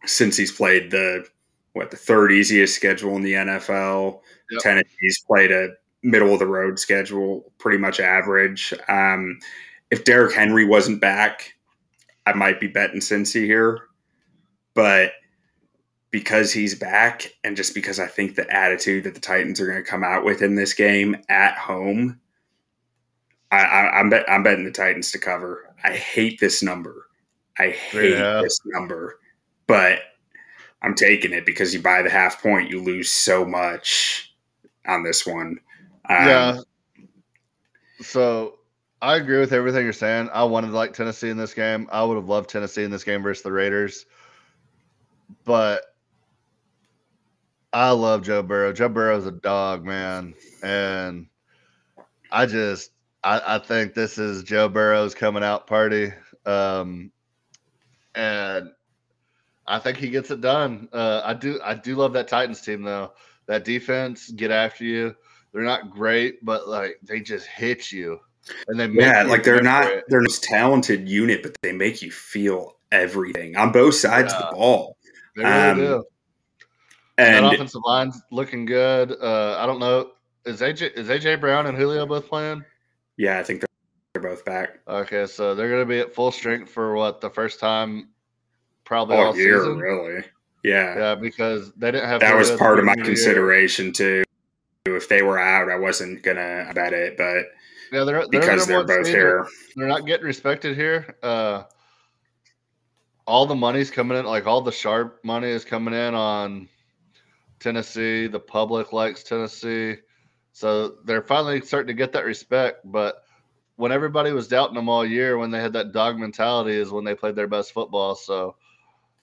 [0.06, 1.26] Cincy's played the
[1.72, 4.20] what the third easiest schedule in the NFL.
[4.50, 4.62] Yep.
[4.62, 5.70] Tennessee's played a
[6.02, 8.74] middle of the road schedule, pretty much average.
[8.88, 9.38] Um,
[9.90, 11.54] if Derrick Henry wasn't back,
[12.26, 13.80] I might be betting Cincy here,
[14.74, 15.12] but
[16.10, 19.82] because he's back and just because I think the attitude that the Titans are going
[19.82, 22.20] to come out with in this game at home,
[23.52, 25.72] I, I, I'm bet, I'm betting the Titans to cover.
[25.84, 27.06] I hate this number.
[27.58, 28.40] I hate Yeah.
[28.42, 29.20] this number,
[29.66, 30.00] but
[30.80, 34.34] I'm taking it because you buy the half point, you lose so much
[34.86, 35.58] on this one.
[36.08, 36.60] Um, yeah.
[38.00, 38.58] So
[39.02, 40.30] I agree with everything you're saying.
[40.32, 41.88] I wanted to like Tennessee in this game.
[41.92, 44.06] I would have loved Tennessee in this game versus the Raiders.
[45.44, 45.82] But
[47.72, 48.72] I love Joe Burrow.
[48.72, 50.34] Joe Burrow's a dog, man.
[50.62, 51.26] And
[52.30, 52.90] I just
[53.24, 56.12] I, I think this is Joe Burrow's coming out party.
[56.44, 57.12] Um
[58.14, 58.70] and
[59.66, 60.88] I think he gets it done.
[60.92, 63.12] Uh, I do I do love that Titans team though.
[63.46, 65.14] That defense get after you.
[65.52, 68.18] They're not great, but like they just hit you,
[68.68, 70.04] and they make Yeah, like they're not it.
[70.08, 74.48] they're this talented unit, but they make you feel everything on both sides of the
[74.52, 74.96] ball.
[75.36, 76.04] They really um, do.
[77.18, 79.12] And that offensive line's looking good.
[79.12, 80.12] Uh, I don't know.
[80.44, 82.64] Is AJ is AJ Brown and Julio both playing?
[83.16, 83.68] Yeah, I think they're,
[84.14, 87.30] they're both back Okay, so they're going to be at full strength for what the
[87.30, 88.08] first time,
[88.84, 89.78] probably all all year, season.
[89.78, 90.24] really.
[90.64, 93.04] Yeah, Yeah, because they didn't have that was part of my the year.
[93.06, 94.22] consideration too.
[94.84, 97.46] If they were out, I wasn't gonna bet it, but
[97.92, 99.46] Yeah, they're, they're because they're both here,
[99.76, 101.16] they're not getting respected here.
[101.22, 101.64] Uh,
[103.26, 106.68] all the money's coming in, like all the sharp money is coming in on
[107.60, 108.26] Tennessee.
[108.26, 109.96] The public likes Tennessee,
[110.52, 112.80] so they're finally starting to get that respect.
[112.84, 113.16] But
[113.76, 117.04] when everybody was doubting them all year, when they had that dog mentality, is when
[117.04, 118.14] they played their best football.
[118.14, 118.56] So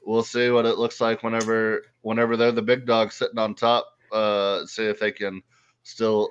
[0.04, 3.86] we'll see what it looks like whenever whenever they're the big dog sitting on top.
[4.12, 5.42] Uh, see if they can
[5.84, 6.30] still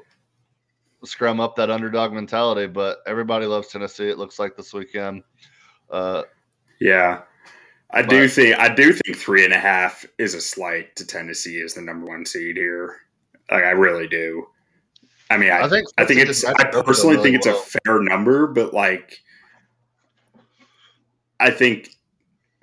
[1.05, 2.67] scrum up that underdog mentality.
[2.67, 4.09] But everybody loves Tennessee.
[4.09, 5.23] It looks like this weekend.
[5.91, 6.25] Uh,
[6.81, 7.23] yeah.
[7.91, 11.07] I do But- think I do think three and a half is a slight to
[11.07, 12.97] Tennessee as the number one seed here.
[13.51, 14.47] Like I really do.
[15.31, 16.45] I mean, I, I think I think it's.
[16.45, 17.59] I matched up with them personally really think it's well.
[17.59, 19.21] a fair number, but like,
[21.41, 21.91] I think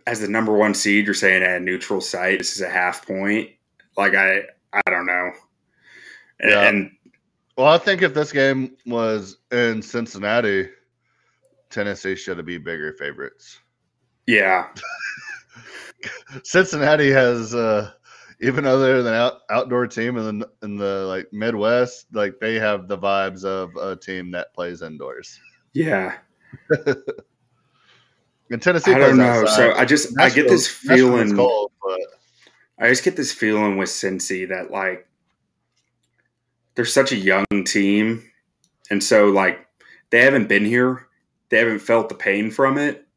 [0.07, 3.05] as the number one seed, you're saying at a neutral site, this is a half
[3.05, 3.49] point.
[3.97, 4.41] Like I,
[4.73, 5.31] I don't know.
[6.39, 6.67] And, Yeah.
[6.67, 6.91] and
[7.57, 10.69] Well, I think if this game was in Cincinnati,
[11.69, 13.59] Tennessee should have been bigger favorites.
[14.27, 14.67] yeah,
[16.43, 17.91] Cincinnati has, uh,
[18.41, 22.55] even though they're an out, outdoor team in the in the like Midwest, like they
[22.55, 25.39] have the vibes of a team that plays indoors.
[25.73, 26.17] yeah.
[28.49, 29.23] in Tennessee, I don't know.
[29.25, 29.55] outside.
[29.55, 31.35] So I just I get this Nashville- Nashville feeling.
[31.35, 31.99] cold, but
[32.79, 35.07] I just get this feeling with Cincy that like
[36.75, 38.23] they're such a young team,
[38.89, 39.65] and so like
[40.11, 41.07] they haven't been here,
[41.49, 43.07] they haven't felt the pain from it.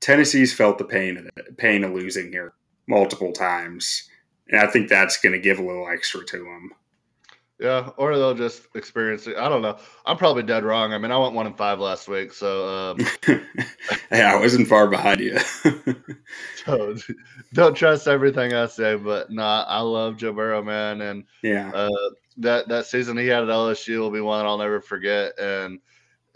[0.00, 2.54] Tennessee's felt the pain of it, pain of losing here
[2.86, 4.08] multiple times,
[4.48, 6.72] and I think that's going to give a little extra to them.
[7.60, 9.36] Yeah, or they'll just experience it.
[9.36, 9.78] I don't know.
[10.06, 10.92] I'm probably dead wrong.
[10.92, 12.98] I mean, I went one and five last week, so um,
[14.12, 15.36] yeah, I wasn't far behind you.
[16.64, 16.96] so
[17.52, 18.94] don't trust everything I say.
[18.94, 23.42] But nah, I love Joe Burrow, man, and yeah, uh, that that season he had
[23.42, 25.36] at LSU will be one I'll never forget.
[25.36, 25.80] And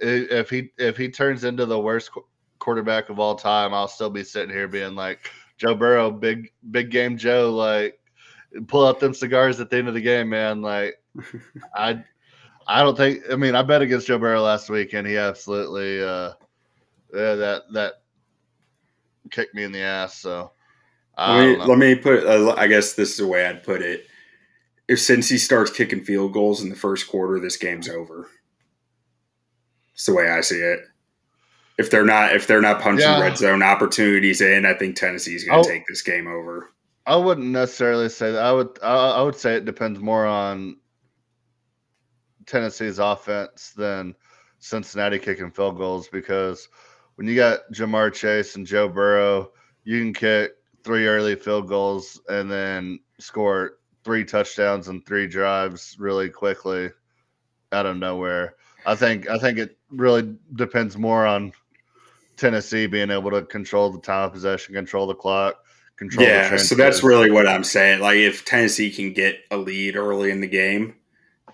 [0.00, 2.26] if he if he turns into the worst qu-
[2.58, 6.90] quarterback of all time, I'll still be sitting here being like Joe Burrow, big big
[6.90, 8.00] game Joe, like
[8.66, 10.62] pull out them cigars at the end of the game, man.
[10.62, 11.00] Like
[11.74, 12.02] I
[12.66, 16.02] I don't think I mean I bet against Joe Burrow last week and he absolutely
[16.02, 16.32] uh
[17.14, 17.94] yeah, that that
[19.30, 20.18] kicked me in the ass.
[20.18, 20.52] So
[21.16, 22.24] I let me let me put.
[22.24, 24.06] Uh, I guess this is the way I'd put it.
[24.88, 28.28] If Cincy starts kicking field goals in the first quarter, this game's over.
[29.94, 30.80] It's the way I see it.
[31.78, 33.20] If they're not if they're not punching Yeah.
[33.20, 35.62] red zone opportunities in, I think Tennessee's going Oh.
[35.62, 36.70] to take this game over.
[37.06, 38.42] I wouldn't necessarily say that.
[38.42, 40.76] I would I, I would say it depends more on
[42.46, 44.14] Tennessee's offense than
[44.58, 46.68] Cincinnati kicking field goals because
[47.16, 49.52] when you got Ja'Marr Chase and Joe Burrow,
[49.84, 50.52] you can kick
[50.84, 56.90] three early field goals and then score three touchdowns and three drives really quickly
[57.72, 58.54] out of nowhere.
[58.86, 61.52] I think I think it really depends more on
[62.36, 65.61] Tennessee being able to control the time of possession, control the clock,
[66.08, 68.00] control the Yeah, so that's really what I'm saying.
[68.00, 70.94] Like if Tennessee can get a lead early in the game,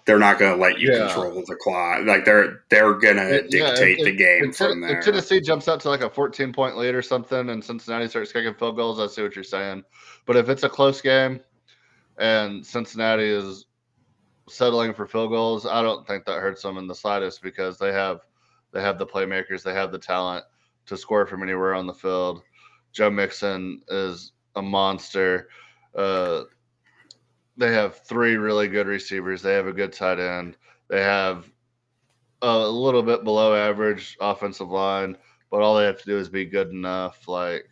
[0.05, 1.07] they're not going to let you Yeah.
[1.07, 2.05] control the clock.
[2.07, 5.05] Like they're they're going to It- yeah, dictate if- the game if, from if.
[5.05, 8.55] Tennessee jumps out to like a 14 point lead or something and Cincinnati starts kicking
[8.55, 9.85] field goals, I see what you're saying.
[10.27, 11.41] But if it's a close game
[12.19, 13.67] and Cincinnati is
[14.49, 17.93] settling for field goals, I don't think that hurts them in the slightest because they
[17.93, 18.21] have
[18.73, 20.45] they have the playmakers, they have the talent
[20.87, 22.43] to score from anywhere on the field.
[22.93, 25.49] Joe Mixon is a monster.
[25.95, 26.43] Uh,
[27.57, 29.43] they have three really good receivers.
[29.43, 30.57] They have a good tight end.
[30.89, 31.49] They have
[32.43, 35.17] a little bit below average offensive line,
[35.51, 37.27] but all they have to do is be good enough.
[37.27, 37.69] Like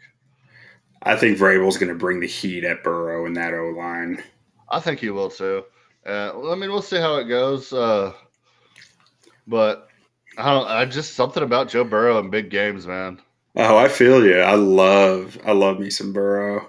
[1.02, 4.22] I think Vrabel's going to bring the heat at Burrow in that O line.
[4.68, 5.64] I think he will too.
[6.04, 7.72] Uh, well, I mean, we'll see how it goes.
[7.72, 8.12] Uh,
[9.46, 9.88] but
[10.36, 10.68] I don't.
[10.68, 13.20] I just something about Joe Burrow in big games, man.
[13.54, 14.38] Oh, I feel you.
[14.40, 16.68] I love I love me some Burrow.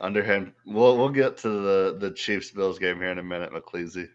[0.00, 0.52] Underhand.
[0.66, 4.08] We'll we'll get to the the Chiefs Bills game here in a minute, McCleasy.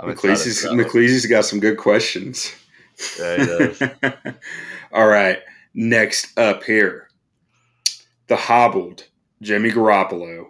[0.00, 0.84] McCleasy's, for that one.
[0.84, 2.52] McCleasy's got some good questions.
[3.18, 3.82] Yeah, he does.
[4.92, 5.38] All right.
[5.74, 7.08] Next up here,
[8.28, 9.08] the hobbled
[9.42, 10.46] Jimmy Garoppolo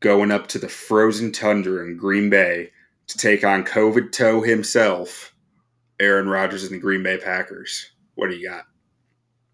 [0.00, 2.70] going up to the frozen tundra in Green Bay
[3.08, 5.34] to take on COVID toe himself,
[6.00, 7.90] Aaron Rodgers and the Green Bay Packers.
[8.14, 8.64] What do you got?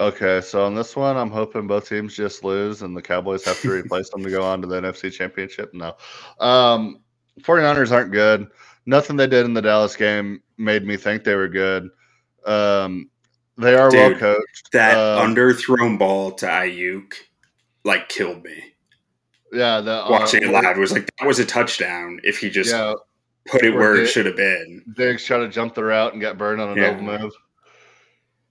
[0.01, 3.61] Okay, so on this one, I'm hoping both teams just lose and the Cowboys have
[3.63, 5.75] to replace them to go on to the NFC Championship.
[5.75, 5.97] No.
[6.39, 7.01] Um,
[7.41, 8.47] 49ers aren't good.
[8.87, 11.89] Nothing they did in the Dallas game made me think they were good.
[12.47, 13.11] Um,
[13.57, 14.71] they are well coached.
[14.73, 17.15] That Um, underthrown ball to Aiyuk
[17.85, 18.75] like killed me.
[19.53, 22.71] Yeah, the, uh, Watching it live was like that was a touchdown if he just
[22.71, 22.95] Yeah,
[23.49, 24.85] put it where it should have been.
[24.95, 26.91] Diggs tried to jump the route and got burned on a Yeah.
[26.91, 27.33] double move.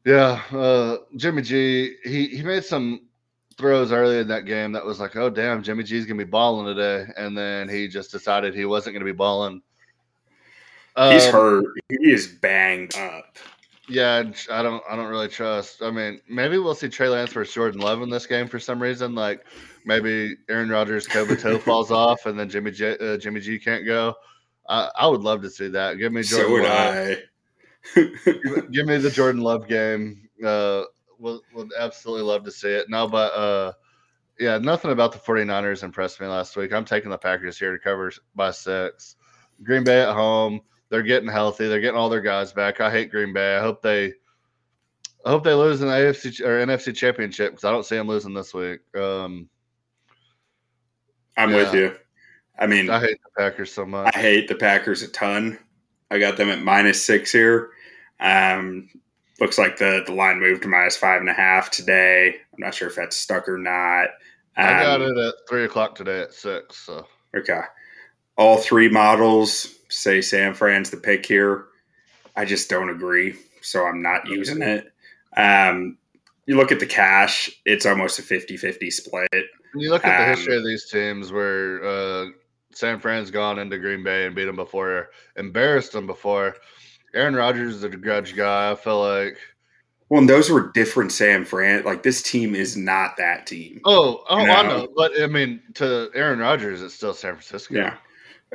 [0.07, 3.01] Yeah, uh, Jimmy G, he, he made some
[3.57, 6.31] throws early in that game that was like, oh, damn, Jimmy G's going to be
[6.31, 7.11] balling today.
[7.17, 9.61] And then he just decided he wasn't going to be balling.
[10.95, 11.65] He's Um, hurt.
[11.89, 13.35] He is banged up.
[13.89, 14.81] Yeah, I don't.
[14.89, 15.81] I don't really trust.
[15.81, 18.81] I mean, maybe we'll see Trey Lance versus Jordan Love in this game for some
[18.81, 19.13] reason.
[19.13, 19.45] Like
[19.85, 23.85] maybe Aaron Rodgers' COVID toe falls off, and then Jimmy J, uh, Jimmy G can't
[23.85, 24.15] go.
[24.67, 25.95] I, I would love to see that.
[25.95, 26.47] Give me Jordan.
[26.47, 26.95] So would Love.
[26.95, 27.17] I.
[27.95, 30.30] Give, give me the Jordan Love game.
[30.43, 30.84] Uh,
[31.19, 32.89] would would absolutely love to see it.
[32.89, 33.73] No, but uh,
[34.39, 36.73] yeah, nothing about the 49ers impressed me last week.
[36.73, 39.15] I'm taking the Packers here to cover by six.
[39.63, 40.62] Green Bay at home.
[40.89, 41.67] They're getting healthy.
[41.67, 42.80] They're getting all their guys back.
[42.80, 43.58] I hate Green Bay.
[43.58, 44.13] I hope they
[45.26, 48.34] I hope they lose an AFC or NFC championship because I don't see them losing
[48.34, 48.80] this week.
[48.95, 49.50] Um,
[51.36, 51.95] I'm with you.
[52.60, 54.15] I mean, I hate the Packers so much.
[54.15, 55.60] I hate the Packers a ton.
[56.10, 57.71] I got them at minus six here.
[58.19, 58.89] Um,
[59.39, 62.30] looks like the, the line moved to minus five and a half today.
[62.53, 64.10] I'm not sure if that's stuck or not.
[64.56, 66.77] I got Um, it at three o'clock today at six.
[66.86, 67.62] So Okay.
[68.38, 71.65] All three models say San Fran's the pick here.
[72.36, 74.91] I just don't agree, so I'm not using it.
[75.36, 75.97] Um,
[76.45, 79.27] you look at the cash, it's almost a 50 50 split.
[79.32, 82.25] when you look at the Um, history of these teams, where uh,
[82.73, 86.56] San Fran's gone into Green Bay and beat them before, embarrassed them before.
[87.17, 88.71] Aaron Rodgers is a grudge guy.
[88.71, 89.38] I feel like.
[90.10, 91.84] Well, and those were different San Fran.
[91.84, 93.82] Like, this team is not that team.
[93.84, 97.75] Oh, oh, I know, but I mean, to Aaron Rodgers, it's still San Francisco.
[97.75, 97.97] Yeah.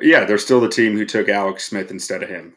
[0.01, 2.55] Yeah, they're still the team who took Alex Smith instead of him.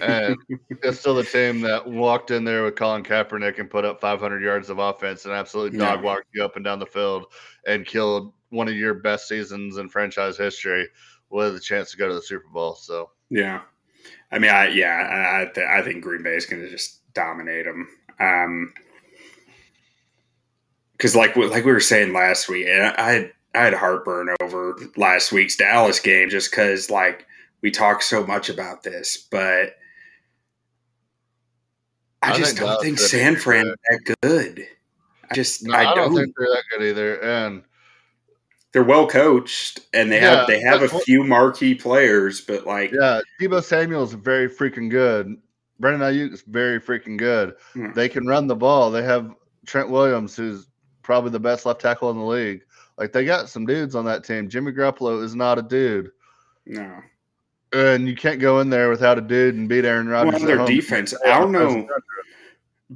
[0.00, 0.36] and
[0.82, 4.42] it's still the team that walked in there with Colin Kaepernick and put up 500
[4.42, 7.26] yards of offense and absolutely dog walked you up and down the field
[7.66, 10.88] and killed one of your best seasons in franchise history
[11.30, 12.74] with a chance to go to the Super Bowl.
[12.76, 13.62] So Yeah,
[14.30, 17.00] I mean, I yeah, I I, th- I think Green Bay is going to just
[17.14, 17.88] dominate them.
[18.20, 18.72] Um,
[20.92, 25.32] because like like we were saying last week, and I I had heartburn over last
[25.32, 27.26] week's Dallas game just because like
[27.62, 29.76] we talk so much about this, but
[32.20, 34.66] I, I just think don't Dallas think San Fran that good.
[35.30, 37.22] I just no, I, I, don't think they're that good either.
[37.22, 37.62] And
[38.72, 42.92] They're well coached and they Yeah, have they have a few marquee players, but like
[42.92, 45.36] yeah, Deebo Samuel's is very freaking good.
[45.80, 47.54] Brandon Aiyuk is very freaking good.
[47.72, 47.92] Hmm.
[47.94, 48.90] They can run the ball.
[48.90, 49.32] They have
[49.64, 50.66] Trent Williams, who's
[51.02, 52.62] probably the best left tackle in the league.
[52.98, 54.48] Like they got some dudes on that team.
[54.48, 56.10] Jimmy Garoppolo is not a dude.
[56.66, 57.00] no.
[57.70, 60.40] And you can't go in there without a dude and beat Aaron Rodgers.
[60.42, 61.86] Well, their defense, I don't know.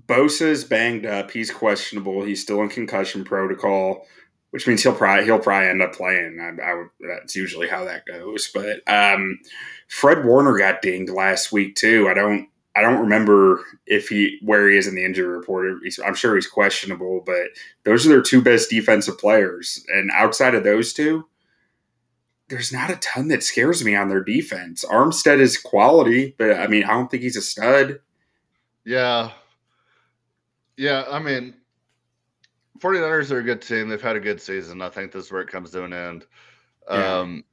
[0.09, 1.31] Bosa's banged up.
[1.31, 2.23] He's questionable.
[2.25, 4.07] He's still in concussion protocol,
[4.53, 6.39] which means he'll probably he'll probably end up playing.
[6.41, 8.51] I, I would, that's usually how that goes.
[8.55, 9.41] But um,
[9.89, 12.09] Fred Warner got dinged last week too.
[12.09, 15.79] I don't I don't remember if he where he is in the injury report.
[15.83, 17.49] He's, I'm sure he's questionable, but
[17.85, 19.85] those are their two best defensive players.
[19.89, 21.27] And outside of those two,
[22.49, 24.85] there's not a ton that scares me on their defense.
[24.85, 28.01] Armstead is quality, but I mean, I don't think he's a stud.
[28.85, 29.33] Yeah.
[30.77, 31.55] Yeah, I mean,
[32.83, 33.89] 49ers are a good team.
[33.89, 34.83] They've had a good season.
[34.83, 36.27] I think this is where it comes to an end.
[36.91, 37.19] Yeah.
[37.19, 37.45] Um,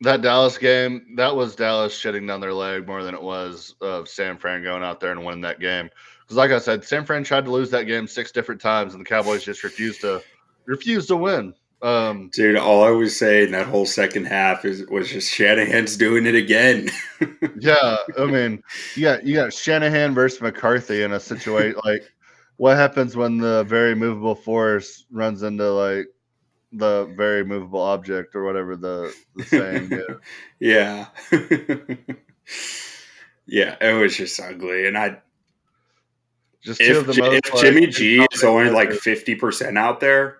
[0.00, 4.08] that Dallas game, that was Dallas shitting down their leg more than it was of
[4.08, 5.90] San Fran going out there and winning that game.
[6.22, 9.00] Because, like I said, San Fran tried to lose that game six different times, and
[9.00, 10.22] the Cowboys just refused to
[10.66, 11.54] refused to win.
[11.82, 16.26] Um, Dude, all I was saying that whole second half is was just Shanahan's doing
[16.26, 16.90] it again.
[17.58, 18.62] yeah, I mean,
[19.00, 22.10] got you got Shanahan versus McCarthy in a situation like
[22.60, 26.08] what happens when the very movable force runs into like
[26.72, 30.16] the very movable object or whatever the, the saying is.
[30.58, 31.06] yeah.
[33.46, 34.86] yeah, it was just ugly.
[34.86, 35.16] And I
[36.60, 40.39] Just if, the most, if like, Jimmy G is only like 50% out there,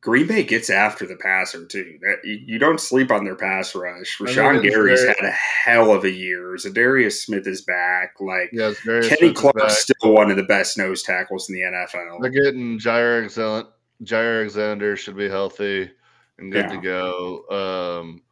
[0.00, 1.98] Green Bay gets after the passer too.
[2.02, 4.20] That you, you don't sleep on their pass rush.
[4.20, 6.54] I Rashan Gary's very- had a hell of a year.
[6.54, 8.14] Za'Darius Smith is back.
[8.20, 9.40] Like Yeah, Kenny Smith is.
[9.40, 12.20] Clark's still one of the best nose tackles in the NFL.
[12.20, 13.68] They're getting Jaire Alexander.
[14.04, 15.90] Jaire Alexander should be healthy
[16.38, 18.00] and good to go.
[18.00, 18.22] Um,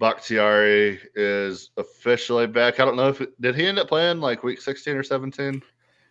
[0.00, 2.80] Bakhtiari is officially back.
[2.80, 5.62] I don't know if it, did he end up playing like week sixteen or seventeen.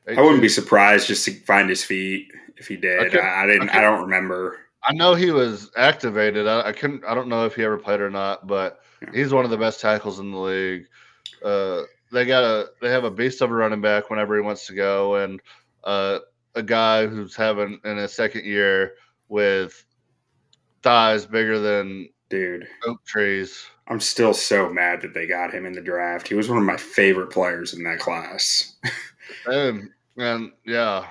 [0.08, 3.08] I wouldn't be surprised just to find his feet if he did.
[3.08, 3.20] Okay.
[3.20, 3.70] I, I didn't.
[3.70, 3.78] Okay.
[3.78, 4.60] I don't remember.
[4.88, 6.48] I know he was activated.
[6.48, 7.04] I, I couldn't.
[7.06, 8.82] I don't know if he ever played or not, but
[9.14, 10.86] he's one of the best tackles in the league.
[11.44, 11.82] Uh,
[12.12, 12.70] they got a.
[12.82, 15.42] They have a beast of a running back whenever he wants to go, and
[15.84, 16.20] uh,
[16.56, 18.94] a guy who's having in his second year
[19.28, 19.84] with
[20.84, 23.66] thighs bigger than Dude, oak trees.
[23.88, 26.28] I'm still so mad that they got him in the draft.
[26.28, 28.76] He was one of my favorite players in that class.
[29.48, 31.08] And and yeah,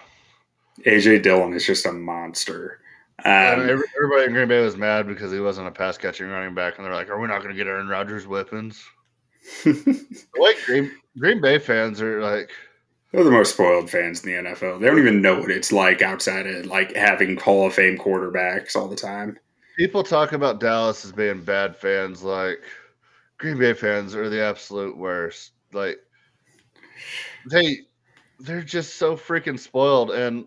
[0.87, 2.81] AJ Dillon is just a monster.
[3.25, 6.55] Um, every- everybody in Green Bay was mad because he wasn't a pass catching running
[6.55, 8.85] back, and they're like, "Are we not going to get Aaron Rodgers weapons?"
[9.65, 12.51] Way Green Green Bay fans are like,
[13.13, 14.81] They're the most spoiled fans in the NFL.
[14.81, 18.75] They don't even know what it's like outside of like having Hall of Fame quarterbacks
[18.75, 19.39] all the time.
[19.77, 22.23] people talk about Dallas as being bad fans.
[22.23, 22.59] Like
[23.39, 25.53] Green Bay fans are the absolute worst.
[25.73, 25.99] Like
[27.51, 27.81] they
[28.41, 30.47] they're just so freaking spoiled, and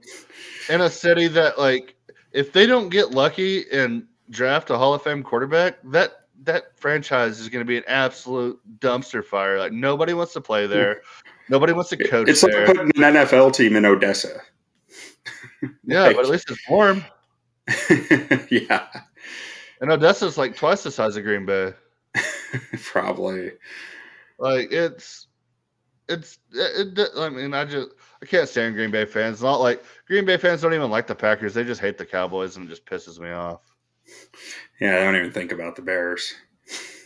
[0.69, 1.95] in a city that like
[2.37, 7.39] if they don't get lucky and draft a Hall of Fame quarterback, that that franchise
[7.39, 9.57] is going to be an absolute dumpster fire.
[9.57, 11.01] Like nobody wants to play there.
[11.49, 12.67] Nobody wants to coach It's there.
[12.67, 14.41] like putting an NFL team in Odessa.
[15.83, 17.03] yeah, but at least it's warm.
[18.49, 18.87] yeah,
[19.81, 21.73] And Odessa's like twice the size of Green Bay.
[22.83, 23.51] probably.
[24.37, 25.26] Like it's
[26.09, 27.89] it's it, it- I mean I just
[28.21, 29.35] I can't stand Green Bay fans.
[29.35, 31.53] It's not like Green Bay fans don't even like the Packers.
[31.53, 33.61] They just hate the Cowboys and it just pisses me off.
[34.79, 36.33] Yeah, I don't even think about the Bears.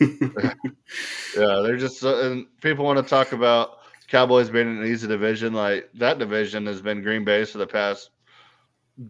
[1.36, 3.78] Yeah, they're just so, and people want to talk about
[4.08, 5.54] Cowboys being an easy division.
[5.54, 8.10] Like that division has been Green Bay's for the past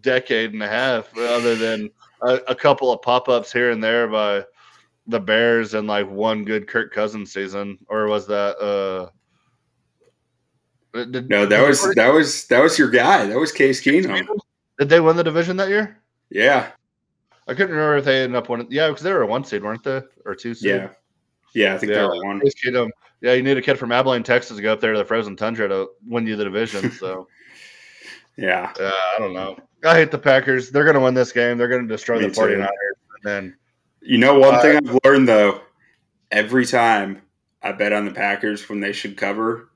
[0.01, 1.91] decade and a half, other than
[2.23, 4.45] a, a couple of pop ups here and there by
[5.09, 9.11] the Bears and like one good Kirk Cousins season, or was that uh?
[10.95, 13.27] Did, no, that was that was that was your guy.
[13.27, 14.27] That was Case Keenum.
[14.79, 15.99] Did they win the division that year?
[16.29, 16.71] Yeah,
[17.49, 18.67] I couldn't remember if they ended up winning.
[18.71, 20.69] Yeah, because they were a one seed, weren't they, or two seed?
[20.71, 20.89] yeah,
[21.55, 21.75] yeah.
[21.75, 22.07] I think they Yeah.
[22.09, 22.41] were one.
[22.41, 22.91] Case Keenum.
[23.23, 25.37] Yeah, you need a kid from Abilene, Texas, to go up there to the frozen
[25.37, 26.91] tundra to win you the division.
[26.91, 27.29] So.
[28.39, 29.59] Yeah, Yeah, I don't know.
[29.85, 30.71] I hate the Packers.
[30.71, 31.59] They're going to win this game.
[31.59, 32.41] They're going to destroy Me the too.
[32.41, 32.67] 49ers.
[32.67, 33.57] And then,
[34.01, 35.61] you know one Uh, thing I've learned though,
[36.31, 37.21] every time
[37.63, 39.69] I bet on the Packers when they should cover,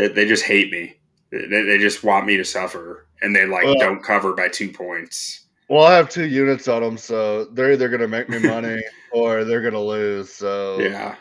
[0.00, 0.96] that they, just hate me.
[1.30, 4.70] They, they just want me to suffer, and they like Well- don't cover by two
[4.70, 5.46] points.
[5.68, 8.82] well, I have two units on them, so they're either going to make me money
[9.12, 10.32] or they're going to lose.
[10.32, 11.14] So, Yeah,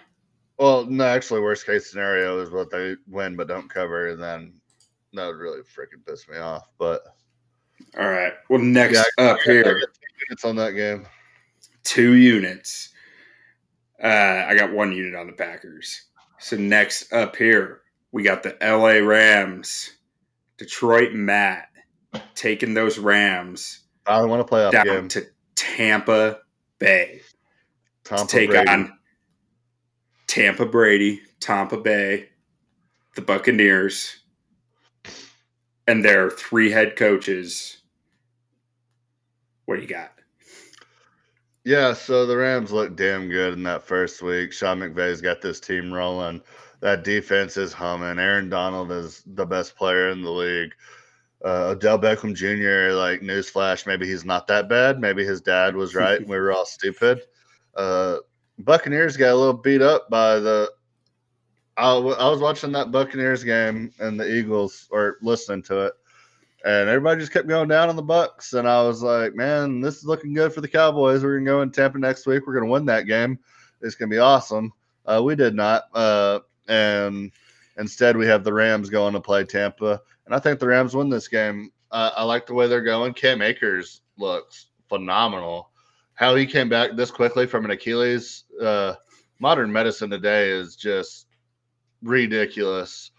[0.57, 4.53] well, no, actually, worst case scenario is what they win but don't cover, and then
[5.13, 6.67] that would really freaking piss me off.
[6.77, 7.01] But
[7.97, 8.33] all right.
[8.49, 9.81] Well, next Yeah, up I here,
[10.27, 11.05] units on that game.
[11.83, 12.89] two units.
[14.03, 16.05] Uh, I got one unit on the Packers.
[16.39, 17.81] So next up here,
[18.11, 19.91] we got the LA Rams,
[20.57, 21.69] Detroit Matt
[22.35, 25.07] taking those Rams I want to play down game.
[25.09, 26.39] to Tampa
[26.79, 27.21] Bay
[28.09, 28.97] Tom to take on
[30.25, 32.29] Tampa Brady, Tampa Bay,
[33.15, 34.17] the Buccaneers,
[35.87, 37.81] and their three head coaches.
[39.65, 40.11] What do you got?
[41.65, 44.53] Yeah, so the Rams look damn good in that first week.
[44.53, 46.41] Sean McVay's got this team rolling.
[46.81, 48.19] That defense is humming.
[48.19, 50.73] Aaron Donald is the best player in the league.
[51.43, 52.93] Uh, Odell Beckham Jr.
[52.95, 54.99] Like newsflash, maybe he's not that bad.
[54.99, 56.19] Maybe his dad was right.
[56.19, 57.21] and we were all stupid.
[57.75, 58.17] Uh,
[58.59, 60.71] Buccaneers got a little beat up by the.
[61.77, 65.93] I, w- I was watching that Buccaneers game and the Eagles, or listening to it,
[66.65, 69.95] and everybody just kept going down on the Bucks, and I was like, "Man, this
[69.97, 71.23] is looking good for the Cowboys.
[71.23, 72.45] We're gonna go in Tampa next week.
[72.45, 73.39] We're gonna win that game.
[73.81, 74.73] It's gonna be awesome."
[75.05, 76.39] Uh, we did not, uh,
[76.69, 77.31] and
[77.77, 81.09] instead we have the Rams going to play Tampa, and I think the Rams win
[81.09, 81.71] this game.
[81.91, 83.13] Uh, I like the way they're going.
[83.13, 85.71] Cam Akers looks phenomenal.
[86.13, 88.43] How he came back this quickly from an Achilles.
[88.61, 88.93] Uh,
[89.39, 91.27] modern medicine today is just
[92.01, 93.11] ridiculous.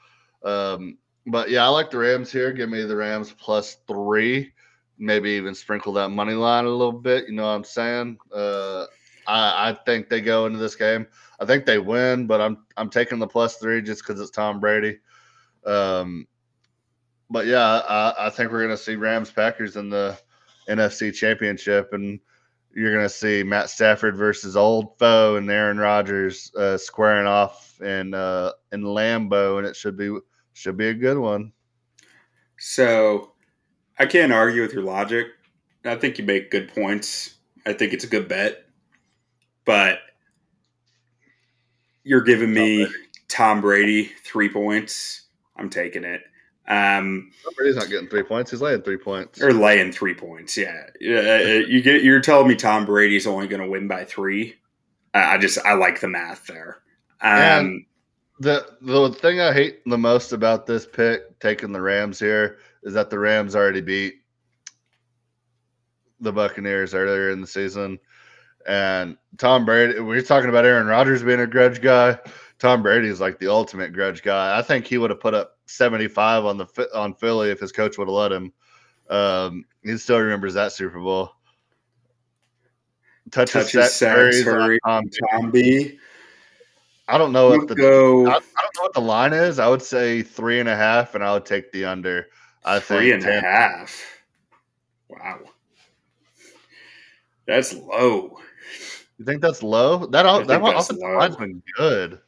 [0.45, 2.53] Um, but yeah, I like the Rams here.
[2.53, 4.53] Give me the Rams plus three.
[4.99, 7.27] Maybe even sprinkle that money line a little bit.
[7.27, 8.19] You know what I'm saying?
[8.35, 8.85] Uh,
[9.31, 11.07] I, I think they go into this game.
[11.39, 14.61] I think they win, but I'm I'm taking the plus three just because it's Tom
[14.61, 14.99] Brady.
[15.65, 16.27] Um,
[17.31, 20.19] but yeah, I, I think we're gonna see Rams Packers in the
[20.69, 22.21] NFC Championship, and
[22.75, 28.15] you're gonna see Matt Stafford versus old foe and Aaron Rodgers uh, squaring off in
[28.15, 30.15] uh, in Lambeau, and it should be
[30.53, 31.53] should be a good one.
[32.59, 33.33] So
[33.99, 35.29] I can't argue with your logic.
[35.85, 37.37] I think you make good points.
[37.65, 38.67] I think it's a good bet.
[39.71, 40.01] But
[42.03, 42.89] you're giving me
[43.29, 45.29] Tom Brady three points.
[45.57, 46.23] I'm taking it.
[46.67, 48.51] Um, Tom Brady's not getting three points.
[48.51, 49.41] He's laying three points.
[49.41, 50.57] or laying three points.
[50.57, 51.37] Yeah, uh,
[51.69, 52.03] you get.
[52.03, 54.57] You're telling me Tom Brady's only going to win by three.
[55.15, 56.79] I I just I like the math there.
[57.21, 57.87] Um, And-
[58.41, 62.95] The the thing I hate the most about this pick, taking the Rams here, is
[62.95, 64.15] that the Rams already beat
[66.19, 68.01] the Buccaneers earlier in the season.
[68.67, 72.19] And Tom Brady, we're talking about Aaron Rodgers being a grudge guy.
[72.59, 74.59] Tom Brady is like the ultimate grudge guy.
[74.59, 77.97] I think he would have put up 75 on the on Philly if his coach
[77.97, 78.53] would have let him.
[79.09, 81.33] Um, he still remembers that Super Bowl.
[83.31, 85.05] Touches, touches, sacks, sacks, on hurry, Tom.
[85.31, 85.99] Tom B.
[87.09, 89.59] I don't know what the go I, I don't know what the line is.
[89.59, 92.29] I would say three and a half, and I would take the under.
[92.65, 94.05] I three think and a half.
[95.09, 95.41] Wow,
[97.47, 98.39] that's low.
[99.21, 100.07] You think that's low?
[100.07, 102.21] That I that offensive line's been good.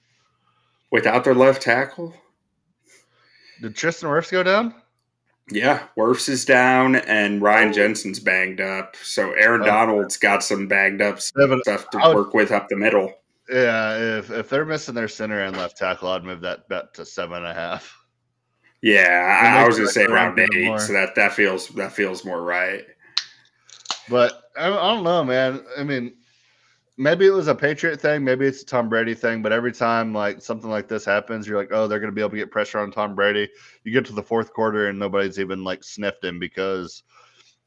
[0.90, 2.12] Without their left tackle,
[3.62, 4.74] Did Tristan Wirfs go down?
[5.50, 7.72] yeah, Wirfs is down and Ryan Oh.
[7.72, 8.94] Jensen's banged up.
[9.02, 9.64] So Aaron Oh.
[9.64, 13.10] Donald's got some banged up Yeah, stuff to would- work with up the middle.
[13.48, 17.06] yeah, if if they're missing their center and left tackle, I'd move that bet to
[17.06, 17.98] seven and a half.
[18.82, 20.78] Yeah, I, I was gonna say around around eight, more.
[20.78, 22.84] so that that feels that feels more right.
[24.10, 25.64] But I, I don't know, man.
[25.78, 26.12] I mean,
[27.02, 29.42] maybe it was a Patriot thing, maybe it's a Tom Brady thing.
[29.42, 32.20] But every time like something like this happens, you're like, oh, they're going to be
[32.20, 33.48] able to get pressure on Tom Brady.
[33.84, 37.02] You get to the fourth quarter and nobody's even like sniffed him because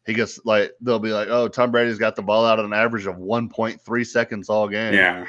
[0.05, 2.73] he gets like they'll be like, oh, Tom Brady's got the ball out at an
[2.73, 4.93] average of 1.3 seconds all game.
[4.93, 5.25] Yeah,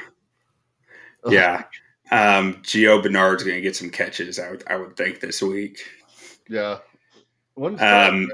[1.28, 1.64] yeah.
[2.12, 4.38] Um, Gio Bernard's gonna get some catches.
[4.38, 5.80] I would I would think this week.
[6.48, 6.78] yeah.
[7.54, 8.30] When's Um,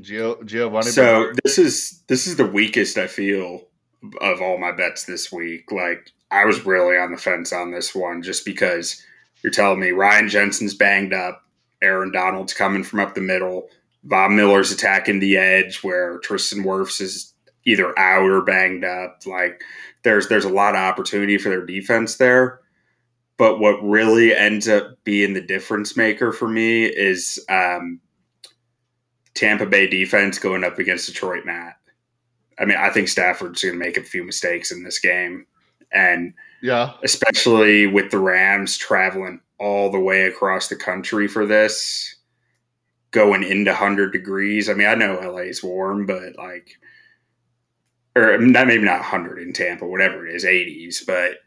[0.00, 0.86] Gio, Giovanni?
[0.92, 1.40] So Bernard?
[1.44, 3.66] this is this is the weakest I feel
[4.20, 5.70] of all my bets this week.
[5.72, 9.04] Like I was really on the fence on this one just because
[9.42, 11.44] you're telling me Ryan Jensen's banged up,
[11.82, 13.68] Aaron Donald's coming from up the middle,
[14.04, 17.34] Von Miller's attacking the edge where Tristan Wirfs is
[17.64, 19.20] either out or banged up.
[19.26, 19.62] Like
[20.02, 22.60] there's there's a lot of opportunity for their defense there.
[23.36, 27.98] But what really ends up being the difference maker for me is um,
[29.32, 31.79] Tampa Bay defense going up against Detroit, Matt.
[32.60, 35.46] I mean, I think Stafford's going to make a few mistakes in this game.
[35.92, 42.16] And yeah, especially with the Rams traveling all the way across the country for this,
[43.10, 44.68] going into 100 degrees.
[44.68, 46.70] I mean, I know LA is warm, but like,
[48.14, 51.38] or not maybe not 100 in Tampa, whatever it is, 80s, but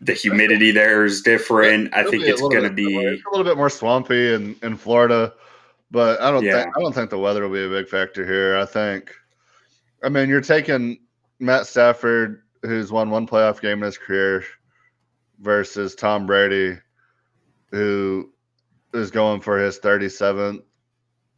[0.00, 1.92] the humidity there is different.
[1.94, 2.96] I think it's going to be.
[2.96, 5.32] a little bit more swampy in, in Florida,
[5.90, 6.62] but I don't Yeah.
[6.62, 8.56] think I don't think the weather will be a big factor here.
[8.58, 9.10] I think,
[10.02, 10.98] I mean, you're taking
[11.38, 14.44] Matt Stafford, who's won one playoff game in his career,
[15.40, 16.78] versus Tom Brady,
[17.70, 18.32] who
[18.94, 20.62] is going for his 37th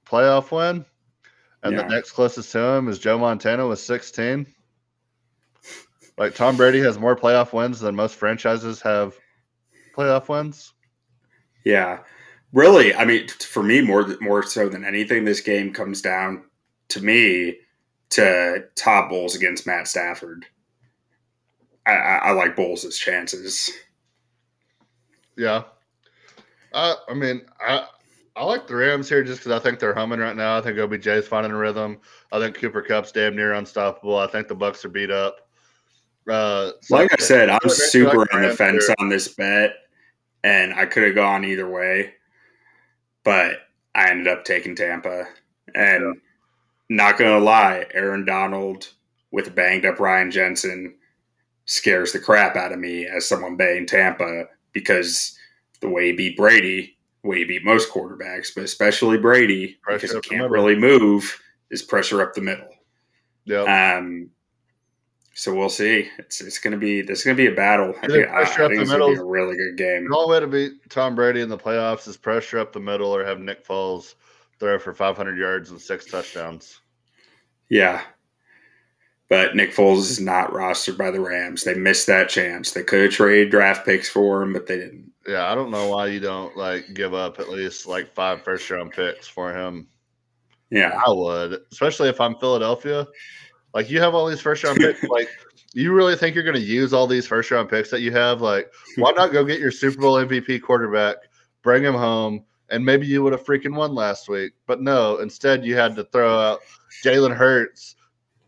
[0.07, 0.85] playoff win,
[1.63, 1.83] and Yeah.
[1.83, 4.47] the next closest to him is Joe Montana with 16.
[6.17, 9.17] Like Tom Brady has more playoff wins than most franchises have
[9.97, 10.73] playoff wins.
[11.65, 12.01] Yeah,
[12.53, 12.95] really.
[12.95, 16.45] I mean, t- for me, more more so than anything, this game comes down
[16.89, 17.59] to me
[18.11, 20.47] to Todd Bowles against Matt Stafford.
[21.87, 23.71] I, I, I like Bowles' chances.
[25.37, 25.65] Yeah.
[26.73, 27.87] Uh, I mean, I
[28.37, 30.57] I like the Rams here just because I think they're humming right now.
[30.57, 31.99] I think OBJ's finding a rhythm.
[32.33, 34.17] I think Cooper Kupp's damn near unstoppable.
[34.19, 35.49] I think the Bucks are beat up.
[36.29, 39.75] Uh, so- Like I said, I'm Like super on the fence are- on this bet,
[40.45, 42.15] and I could have gone either way,
[43.25, 43.61] but
[43.95, 45.27] I ended up taking Tampa.
[45.75, 46.21] And
[46.89, 48.89] not gonna lie, Aaron Donald
[49.31, 50.95] with banged up Ryan Jensen
[51.67, 55.37] scares the crap out of me as someone betting Tampa because
[55.81, 60.07] the way he beat Brady, the way he beat most quarterbacks, but especially Brady, Pressure
[60.07, 62.69] because he can't really move, is pressure up the middle.
[63.45, 63.97] yeah.
[63.99, 64.31] Um,
[65.35, 66.09] so we'll see.
[66.19, 67.95] It's it's gonna be this is gonna be a battle.
[68.03, 70.09] I think, I, I think it's gonna be a really good game.
[70.09, 73.15] The only way to beat Tom Brady in the playoffs is pressure up the middle
[73.15, 74.15] or have Nick Foles
[74.59, 76.81] throw for 500 yards and six touchdowns.
[77.69, 78.03] Yeah,
[79.29, 81.65] but Nick Foles is not rostered by the Rams.
[81.65, 82.73] They missed that chance.
[82.73, 85.13] They could have traded draft picks for him, but they didn't.
[85.27, 88.71] Yeah, I don't know why you don't like give up at least like five first
[88.71, 89.87] round picks for him.
[90.71, 93.07] Yeah, I would, especially if I'm Philadelphia.
[93.75, 95.03] Like you have all these first round picks.
[95.09, 95.29] Like
[95.75, 98.41] you really think you're going to use all these first round picks that you have?
[98.41, 101.17] Like why not go get your Super Bowl MVP quarterback,
[101.63, 104.53] bring him home, and maybe you would have freaking won last week.
[104.67, 106.61] But no, instead you had to throw out
[107.05, 107.97] Jalen Hurts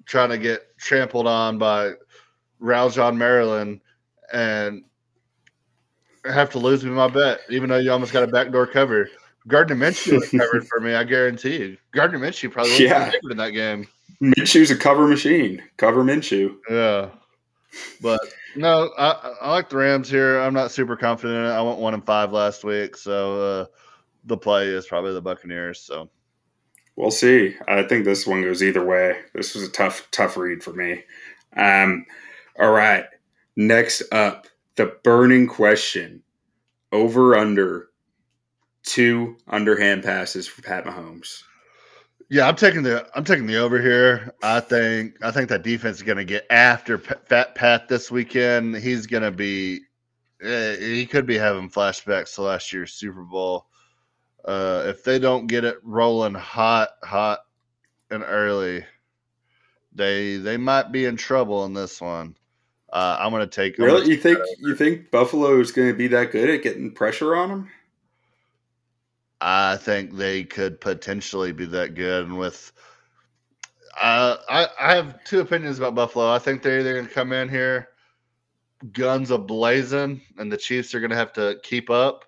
[0.07, 1.93] trying to get trampled on by
[2.61, 3.81] Raljon Maryland
[4.33, 4.85] and
[6.25, 9.09] have to lose me my bet, even though you almost got a backdoor cover.
[9.49, 11.77] Gardner Minshew was covered for me, I guarantee you.
[11.93, 13.11] Gardner Minshew probably Yeah.
[13.31, 13.87] in that game.
[14.23, 15.63] Minshew's a cover machine.
[15.79, 16.57] Cover Minshew.
[16.69, 17.09] Yeah.
[18.03, 18.21] But
[18.57, 20.41] no, I, I like the Rams here.
[20.41, 21.55] I'm not super confident in it.
[21.55, 23.67] I went one and five last week, so uh,
[24.25, 25.81] the play is probably the Buccaneers.
[25.81, 26.11] So
[26.97, 27.57] We'll see.
[27.67, 29.17] I think this one goes either way.
[29.35, 31.03] This was a tough, tough read for me.
[31.57, 32.05] Um,
[32.59, 33.07] all right.
[33.57, 34.47] Next up,
[34.77, 36.23] the burning question:
[36.93, 37.89] over under
[38.85, 41.43] two underhand passes for Pat Mahomes.
[42.31, 44.35] yeah, I'm taking the I'm taking the over here.
[44.43, 48.77] I think I think that defense is going to get after Fat Pat this weekend.
[48.77, 49.81] He's going to be
[50.43, 53.67] eh, he could be having flashbacks to last year's Super Bowl.
[54.45, 57.41] Uh, if they don't get it rolling hot, hot
[58.11, 58.85] and early,
[59.93, 62.37] they they might be in trouble in this one.
[62.93, 66.09] Uh, I'm going to take Really, you think you think Buffalo is going to be
[66.09, 67.71] that good at getting pressure on them?
[69.41, 72.27] I think they could potentially be that good.
[72.27, 72.73] And with,
[74.01, 76.31] uh, I I have two opinions about Buffalo.
[76.31, 77.91] I think they're either going to come in here
[78.93, 82.25] guns a blazing, and the Chiefs are going to have to keep up,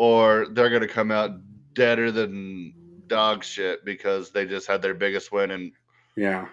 [0.00, 1.30] or they're going to come out
[1.74, 2.72] deader than
[3.06, 5.70] dog shit because they just had their biggest win in
[6.16, 6.46] Yeah.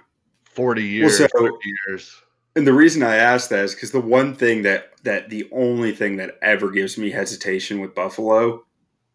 [0.44, 1.18] 40 years.
[1.18, 1.50] so- 50
[1.88, 2.22] years.
[2.58, 5.94] And the reason I ask that is because the one thing that that the only
[5.94, 8.66] thing that ever gives me hesitation with Buffalo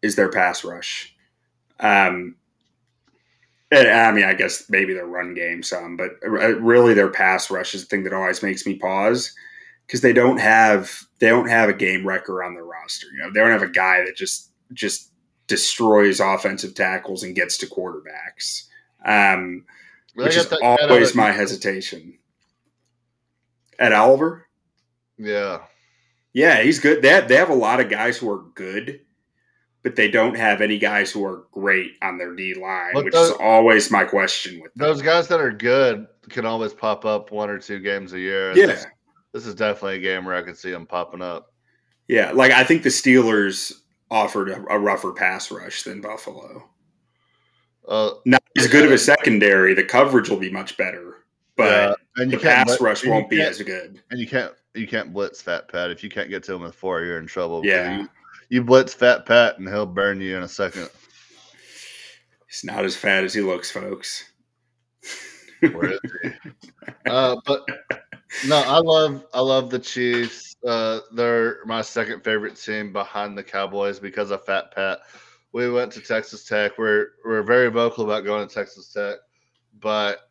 [0.01, 1.15] is their pass rush.
[1.79, 2.35] Um,
[3.69, 7.51] and, I mean, I guess maybe their run game some, but uh, really their pass
[7.51, 9.35] rush is the thing that always makes me pause
[9.87, 13.07] because they don't have they don't have a game wrecker on their roster.
[13.13, 15.11] You know, they don't have a guy that just just
[15.47, 18.63] destroys offensive tackles and gets to quarterbacks.
[19.05, 19.65] Um,
[20.15, 22.17] which is always my hesitation.
[23.79, 24.47] Ed Oliver,
[25.17, 25.61] Yeah.
[26.31, 27.01] yeah, he's good.
[27.01, 29.01] They have, they have a lot of guys who are good,
[29.81, 33.31] but they don't have any guys who are great on their D line, which those-
[33.31, 34.87] is always my question with them.
[34.87, 38.53] Those guys that are good can always pop up one or two games a year.
[38.55, 38.81] Yeah,
[39.33, 41.51] This, is definitely a game where I could see them popping up.
[42.07, 42.31] yeah.
[42.31, 43.73] Like I think the Steelers
[44.11, 46.69] offered a, a rougher pass rush than Buffalo.
[47.87, 49.73] Uh, Not as good of a secondary.
[49.73, 51.25] The coverage will be much better,
[51.57, 54.01] but yeah, and the you can't pass rush won't be as good.
[54.09, 56.75] And you can't you can't blitz Fat Pat if you can't get to him with
[56.75, 57.61] four, you're in trouble.
[57.65, 57.97] Yeah.
[57.97, 58.09] you,
[58.49, 60.89] you blitz Fat Pat and he'll burn you in a second.
[62.47, 64.31] He's not as fat as he looks, folks.
[65.59, 66.29] Where is he?
[67.09, 67.65] uh, but
[68.47, 70.55] no, I love I love the Chiefs.
[70.65, 74.99] Uh, they're my second favorite team behind the Cowboys because of Fat Pat.
[75.51, 76.77] We went to Texas Tech.
[76.77, 79.17] We're we're very vocal about going to Texas Tech,
[79.79, 80.29] but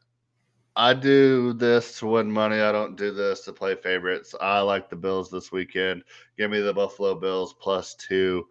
[0.75, 2.61] I do this to win money.
[2.61, 4.35] I don't do this to play favorites.
[4.41, 6.03] I like the Bills this weekend.
[6.39, 8.47] Give me the Buffalo Bills plus two,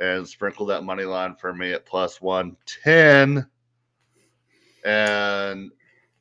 [0.00, 3.46] and sprinkle that money line for me at plus one ten.
[4.84, 5.70] And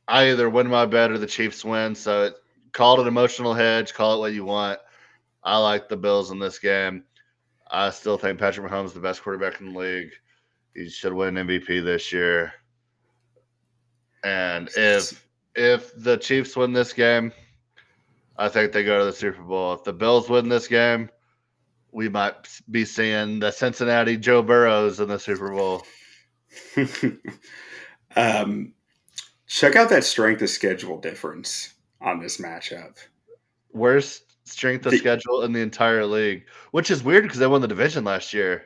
[0.07, 1.95] I either win my bet or the Chiefs win.
[1.95, 2.31] So
[2.71, 3.93] call it an emotional hedge.
[3.93, 4.79] Call it what you want.
[5.43, 7.03] I like the Bills in this game.
[7.69, 10.11] I still think Patrick Mahomes is the best quarterback in the league.
[10.73, 12.53] He should win MVP this year.
[14.23, 17.31] And if if the Chiefs win this game,
[18.37, 19.73] I think they go to the Super Bowl.
[19.73, 21.09] If the Bills win this game,
[21.91, 25.83] we might be seeing the Cincinnati Joe Burrows in the Super Bowl.
[28.15, 28.73] um,
[29.47, 32.97] check out that strength of schedule difference on this matchup.
[33.73, 37.61] worst strength of The- schedule in the entire league, which is weird because they won
[37.61, 38.65] the division last year.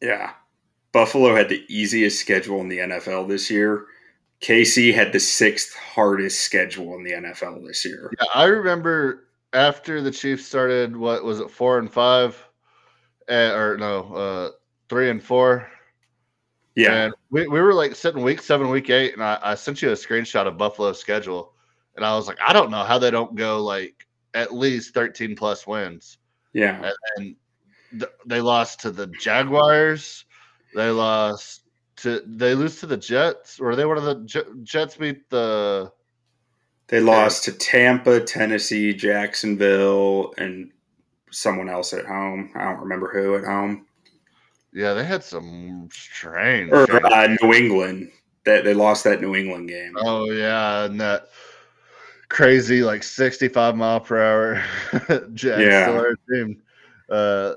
[0.00, 0.32] Yeah.
[0.92, 3.86] Buffalo had the easiest schedule in the NFL this year.
[4.40, 8.12] KC had the sixth hardest schedule in the NFL this year.
[8.20, 12.36] Yeah, I remember after the Chiefs started, what was it, four and five,
[13.30, 14.50] uh, or no, uh,
[14.88, 15.66] three and four.
[16.74, 16.92] Yeah.
[17.04, 19.90] And we, we were like sitting week seven, week eight, and I, I sent you
[19.90, 21.54] a screenshot of Buffalo's schedule,
[21.96, 25.36] and I was like, I don't know how they don't go like at least thirteen
[25.36, 26.18] plus wins.
[26.52, 26.90] Yeah.
[27.16, 27.34] and
[27.98, 30.24] th- they lost to the Jaguars.
[30.74, 31.62] They lost
[31.96, 35.92] to they lose to the Jets, or they one of the J- Jets beat the
[36.88, 40.70] They lost to Tampa, Tennessee, Jacksonville, and
[41.30, 42.50] someone else at home.
[42.54, 43.86] I don't remember who at home.
[44.72, 46.70] yeah they had some strange.
[46.72, 48.10] Or uh, New England.
[48.44, 49.94] That they lost that New England game.
[49.98, 51.28] oh yeah, and that
[52.32, 54.64] crazy like sixty five mile per hour
[55.34, 56.12] Jets Yeah.
[56.30, 56.62] Team.
[57.10, 57.54] Uh,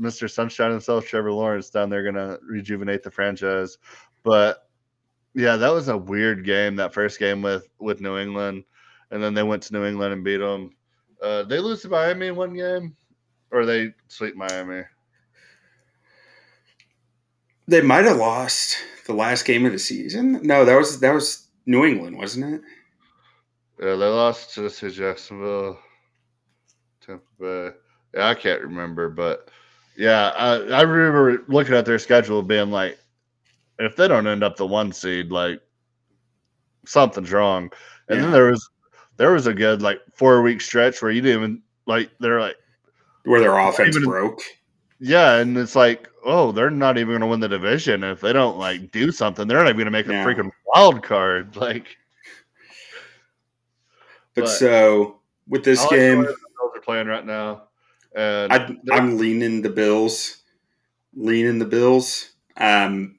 [0.00, 0.28] Mr.
[0.28, 3.78] Sunshine himself, Trevor Lawrence, down there gonna rejuvenate the franchise,
[4.24, 4.68] but
[5.34, 6.76] yeah, that was a weird game.
[6.76, 8.64] That first game with with New England,
[9.10, 10.74] and then they went to New England and beat them.
[11.22, 12.96] Uh, they lose to Miami in one game,
[13.52, 14.82] or they sweep Miami.
[17.68, 20.40] They might have lost the last game of the season.
[20.42, 22.60] No, that was that was New England, wasn't it?
[23.80, 25.78] Yeah, they lost to, to Jacksonville,
[27.04, 27.70] Tampa Bay.
[28.14, 29.50] Yeah, I can't remember, but
[29.96, 32.98] yeah, I, I remember looking at their schedule, being like,
[33.78, 35.60] if they don't end up the one seed, like
[36.86, 37.70] something's wrong.
[38.08, 38.22] And Yeah.
[38.22, 38.68] then there was
[39.18, 42.56] there was a good like four week stretch where you didn't even like they're like
[43.24, 44.40] Where their offense even- broke.
[45.00, 48.32] yeah, and it's like oh they're not even going to win the division if they
[48.32, 49.46] don't like do something.
[49.46, 50.24] They're not even going to make a Yeah.
[50.24, 51.56] freaking wild card.
[51.60, 51.96] Like
[54.36, 55.18] But, But- so
[55.48, 57.64] with this like game, the Bills are playing right now,
[58.14, 60.42] and I, I'm leaning the Bills.
[61.14, 62.30] Leaning the Bills.
[62.58, 63.18] Um,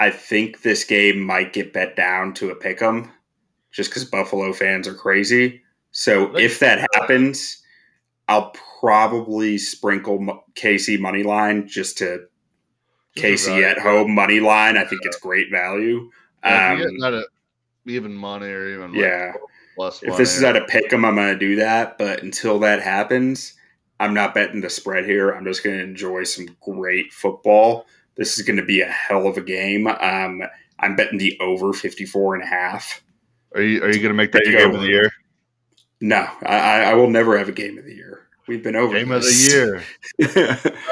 [0.00, 3.12] I think this game might get bet down to a pick 'em,
[3.70, 5.62] just because Buffalo fans are crazy.
[5.90, 7.62] So if that happens,
[8.28, 12.28] I'll probably sprinkle KC money line just to
[13.16, 14.76] Just a KC at home money line.
[14.78, 16.10] I think it's great value.
[16.42, 17.26] Um, get that at
[17.86, 19.32] even money or even like yeah.
[19.78, 20.58] Plus If this is money.
[20.58, 21.98] at a pick 'em, I'm going to do that.
[21.98, 23.54] But until that happens,
[24.00, 25.30] I'm not betting the spread here.
[25.30, 27.86] I'm just going to enjoy some great football.
[28.16, 29.86] This is going to be a hell of a game.
[29.86, 30.42] Um,
[30.80, 33.02] I'm betting the over 54 and a half.
[33.54, 35.12] are you are you going to make that Big your game of the year?
[36.00, 38.28] No, I, I I will never have a game of the year.
[38.48, 39.82] We've been over Game of the year.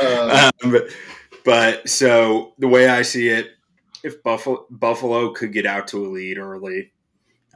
[0.00, 0.88] Uh, um, but,
[1.44, 3.48] but so the way I see it,
[4.04, 6.92] if Buffalo Buffalo could get out to a lead early,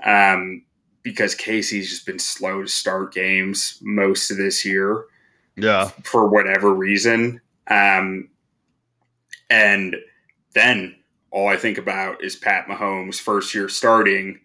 [0.02, 0.62] um,
[1.02, 5.04] because KC's just been slow to start games most of this year
[5.56, 8.28] Yeah, for whatever reason, um,
[9.48, 9.96] and
[10.54, 10.96] then
[11.30, 14.40] all I think about is Pat Mahomes' first year starting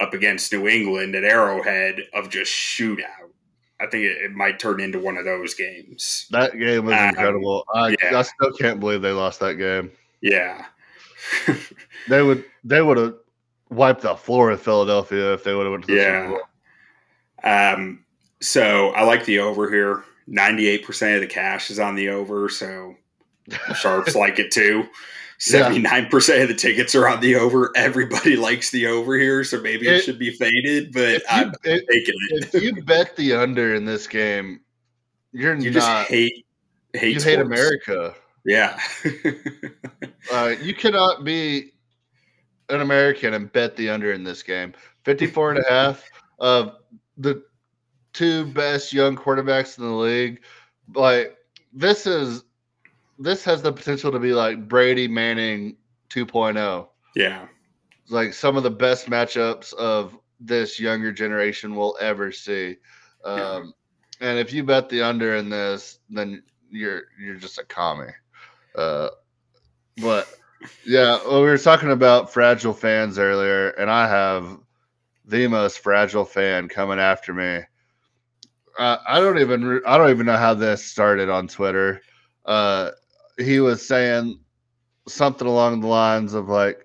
[0.00, 3.28] up against New England at Arrowhead of just shootout.
[3.80, 6.26] I think it, it might turn into one of those games.
[6.30, 7.64] that game was Um, incredible.
[7.74, 8.18] I, yeah.
[8.18, 9.90] I still can't believe they lost that game.
[10.22, 10.66] Yeah.
[12.08, 13.14] They would they would have
[13.70, 16.26] wiped the floor with Philadelphia if they would have went to the Yeah.
[16.26, 16.40] Super Bowl.
[17.52, 18.04] Um,
[18.40, 20.04] so I like the over here.
[20.28, 22.94] 98% of the cash is on the over, so
[23.74, 24.86] sharps like it too.
[25.40, 27.72] 79% of the tickets are on the over.
[27.74, 31.52] Everybody likes the over here, so maybe it, It- should be faded, but you, I'm
[31.64, 32.54] if, taking it.
[32.54, 34.60] if you bet the under in this game,
[35.32, 35.74] you're You not.
[35.74, 36.46] just hate
[36.92, 37.38] hate you hate.
[37.40, 38.14] America.
[38.44, 38.78] Yeah.
[40.32, 41.72] Uh, you cannot be
[42.70, 44.72] an American and bet the under in this game.
[45.04, 46.76] 54 and a half of
[47.16, 47.42] the
[48.12, 50.42] two best young quarterbacks in the league.
[50.94, 51.36] Like
[51.72, 52.44] this is
[53.18, 55.76] this has the potential to be like Brady Manning
[56.10, 56.88] 2.0.
[57.14, 57.46] yeah.
[58.08, 62.76] Like some of the best matchups of this younger generation will ever see.
[63.24, 63.74] Um,
[64.20, 68.12] and if you bet the under in this, then you're you're just a commie.
[68.74, 69.08] Uh,
[69.98, 70.34] but
[70.84, 74.58] yeah, well, we were talking about fragile fans earlier, and I have
[75.24, 77.60] the most fragile fan coming after me.
[78.78, 82.00] Uh, I don't even I don't even know how this started on Twitter.
[82.44, 82.90] Uh,
[83.38, 84.40] he was saying
[85.08, 86.84] something along the lines of like,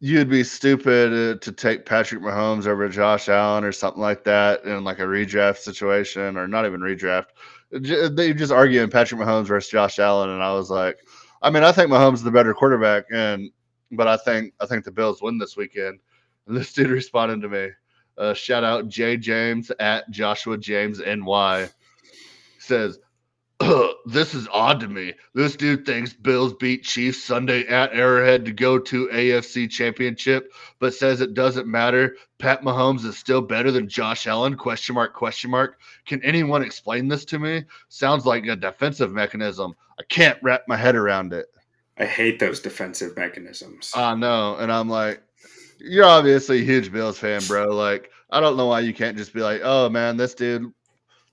[0.00, 4.64] you'd be stupid uh, to take Patrick Mahomes over Josh Allen or something like that
[4.64, 7.26] in like a redraft situation, or not even redraft.
[7.70, 10.98] They just arguing Patrick Mahomes versus Josh Allen, and I was like,
[11.42, 13.50] I mean, I think Mahomes is the better quarterback, and
[13.92, 16.00] but I think I think the Bills win this weekend.
[16.46, 17.68] And this dude responded to me.
[18.16, 21.68] Uh, shout out J James at Joshua James NY
[22.58, 22.98] says,
[24.06, 25.14] "This is odd to me.
[25.34, 30.94] This dude thinks Bills beat Chiefs Sunday at Arrowhead to go to AFC Championship, but
[30.94, 32.16] says it doesn't matter.
[32.38, 34.56] Pat Mahomes is still better than Josh Allen?
[34.56, 35.14] Question mark?
[35.14, 35.80] Question mark.
[36.06, 37.64] Can anyone explain this to me?
[37.88, 39.74] Sounds like a defensive mechanism.
[39.98, 41.46] I can't wrap my head around it."
[41.98, 43.92] I hate those defensive mechanisms.
[43.94, 45.20] I know, and I'm like,
[45.80, 47.66] you're obviously a huge Bills fan, bro.
[47.74, 50.72] Like, I don't know why you can't just be like, oh man, this dude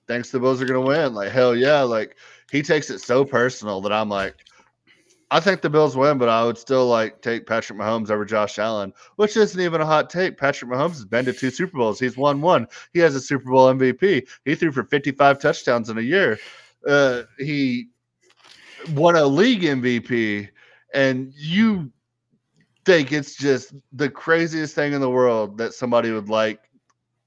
[0.08, 1.14] thinks the Bills are gonna win.
[1.14, 1.82] Like, hell yeah.
[1.82, 2.18] Like,
[2.52, 4.36] he takes it so personal that I'm like,
[5.32, 8.60] I think the Bills win, but I would still like take Patrick Mahomes over Josh
[8.60, 10.38] Allen, which isn't even a hot take.
[10.38, 12.00] Patrick Mahomes has been to two Super Bowls.
[12.00, 12.68] He's won one.
[12.94, 14.28] He has a Super Bowl MVP.
[14.46, 16.40] He threw for 55 touchdowns in a year.
[16.88, 17.88] Uh, he
[18.94, 20.48] won a league MVP,
[20.94, 21.92] and you
[22.86, 26.60] think it's just the craziest thing in the world that somebody would like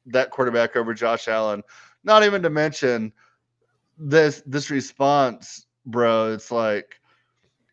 [0.07, 1.63] that quarterback over Josh Allen.
[2.05, 3.13] Not even to mention
[3.99, 6.33] this this response, bro.
[6.33, 7.01] It's like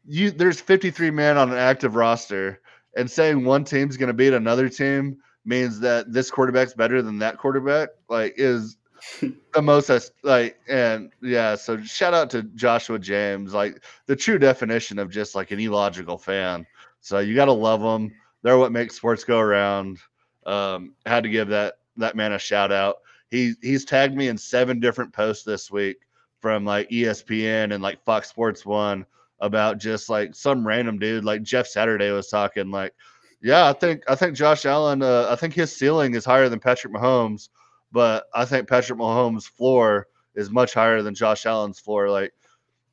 [0.06, 2.62] you there's 53 men on an active roster,
[2.96, 7.20] and saying one team's going to beat another team means that this quarterback's better than
[7.20, 7.90] that quarterback.
[8.10, 8.78] Like is
[9.54, 9.90] the most
[10.24, 11.56] like and yeah.
[11.56, 16.18] So shout out to Joshua James, like the true definition of just like an illogical
[16.18, 16.66] fan.
[17.02, 18.12] So you got to love them.
[18.42, 20.00] They're what makes sports go around.
[20.46, 22.98] Um, had to give that that man a shout out.
[23.36, 25.98] He he's tagged me in seven different posts this week
[26.40, 29.06] from like ESPN and like Fox Sports One
[29.42, 32.94] about just like some random dude like Jeff Saturday was talking like,
[33.42, 36.60] yeah, I think I think Josh Allen, uh, I think his ceiling is higher than
[36.60, 37.50] Patrick Mahomes,
[37.92, 42.10] but I think Patrick Mahomes' floor is much higher than Josh Allen's floor.
[42.10, 42.34] Like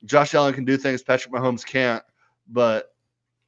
[0.05, 2.03] Josh Allen can do things Patrick Mahomes can't,
[2.49, 2.93] but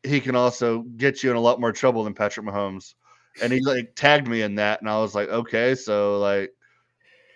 [0.05, 2.95] he can also get you in a lot more trouble than Patrick Mahomes.
[3.43, 6.53] And he like tagged me in that, and I was like, okay, so like,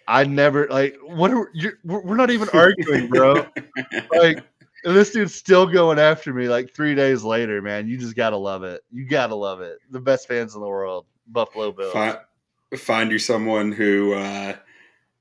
[0.09, 1.73] I never like what are you?
[1.85, 3.47] We're not even arguing, bro.
[4.19, 4.43] like,
[4.83, 7.87] this dude's still going after me like three days later, man.
[7.87, 8.83] You just gotta love it.
[8.91, 9.79] You gotta love it.
[9.91, 11.93] The best fans in the world, Buffalo Bills.
[11.93, 12.19] Find,
[12.77, 14.57] find you someone who uh,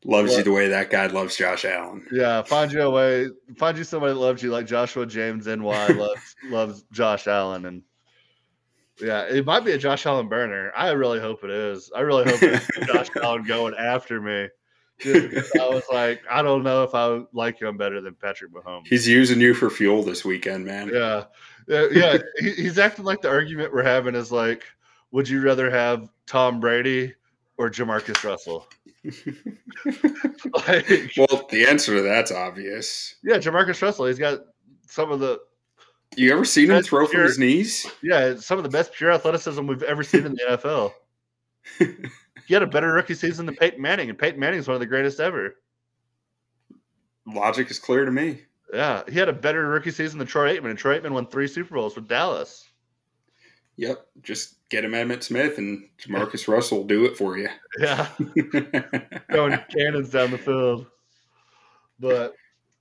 [0.05, 2.07] loves you the way that guy loves Josh Allen.
[2.09, 3.27] Yeah, find you a way.
[3.57, 7.83] Find you somebody that loves you like Joshua James NY loves loves Josh Allen, and
[9.01, 10.71] yeah, it might be a Josh Allen burner.
[10.77, 11.91] I really hope it is.
[11.93, 14.47] I really hope it's Josh Allen going after me.
[15.05, 18.87] I was like, I don't know if I like him better than Patrick Mahomes.
[18.87, 20.89] He's using you for fuel this weekend, man.
[20.93, 21.25] Yeah,
[21.67, 22.17] yeah, yeah.
[22.39, 24.63] he, he's acting like the argument we're having is like,
[25.11, 27.13] would you rather have Tom Brady
[27.57, 28.67] or JaMarcus Russell?
[30.67, 33.15] like, Well, the answer to that's obvious.
[33.23, 34.05] yeah, JaMarcus Russell.
[34.05, 34.39] He's got
[34.87, 35.39] some of the
[36.15, 37.85] You ever seen him throw from his knees?
[38.01, 40.91] Yeah, some of the best pure athleticism we've ever seen in the NFL.
[42.47, 44.79] he had a better rookie season than Peyton Manning, and Peyton Manning is one of
[44.79, 45.55] the greatest ever.
[47.25, 48.41] Logic is clear to me.
[48.73, 51.47] Yeah, he had a better rookie season than Troy Aikman, and Troy Aikman won three
[51.47, 52.69] Super Bowls with Dallas.
[53.75, 54.07] Yep.
[54.23, 57.49] Just get him Emmitt Smith and Marcus Russell will do it for you.
[57.79, 58.07] Yeah,
[59.29, 60.85] going cannons down the field.
[61.99, 62.33] But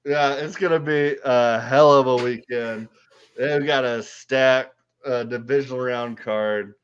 [0.04, 2.88] yeah, it's gonna be a hell of a weekend.
[3.36, 6.74] They've got a stacked uh, divisional round card.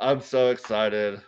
[0.00, 1.20] I'm so excited.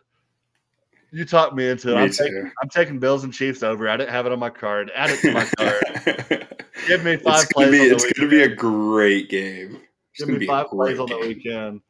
[1.12, 1.94] You talked me into it.
[1.94, 2.24] Me I'm too.
[2.24, 3.88] taking, I'm taking Bills and Chiefs over.
[3.88, 4.90] I didn't have it on my card.
[4.94, 6.46] Add it to my card.
[6.88, 7.70] Give me five it's gonna plays.
[7.70, 9.80] be on the it's gonna be a great game.
[10.14, 11.80] It's Give me five plays great on the weekend.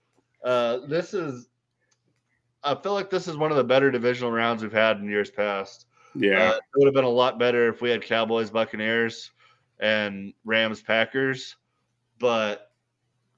[0.45, 1.49] Uh, this is.
[2.63, 5.31] I feel like this is one of the better divisional rounds we've had in years
[5.31, 5.87] past.
[6.15, 6.51] Yeah.
[6.51, 9.31] Uh, it would have been a lot better if we had Cowboys, Buccaneers,
[9.79, 11.57] and Rams, Packers,
[12.19, 12.73] but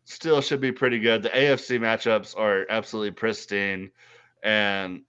[0.04, 1.22] still should be pretty good.
[1.22, 3.90] The AFC matchups are absolutely pristine,
[4.42, 5.02] and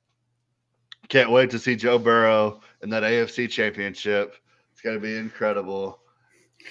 [1.10, 4.36] can't wait to see Joe Burrow in that AFC championship.
[4.72, 6.00] It's going to be incredible.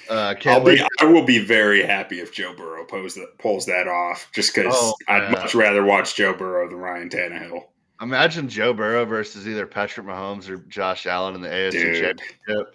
[0.09, 3.67] Uh, can't I'll be, I will be very happy if Joe Burrow pulls that, pulls
[3.67, 7.63] that off, just because Oh, I'd much rather watch Joe Burrow than Ryan Tannehill.
[8.01, 12.19] Imagine Joe Burrow versus either Patrick Mahomes or Josh Allen in the AFC Dude.
[12.47, 12.75] championship.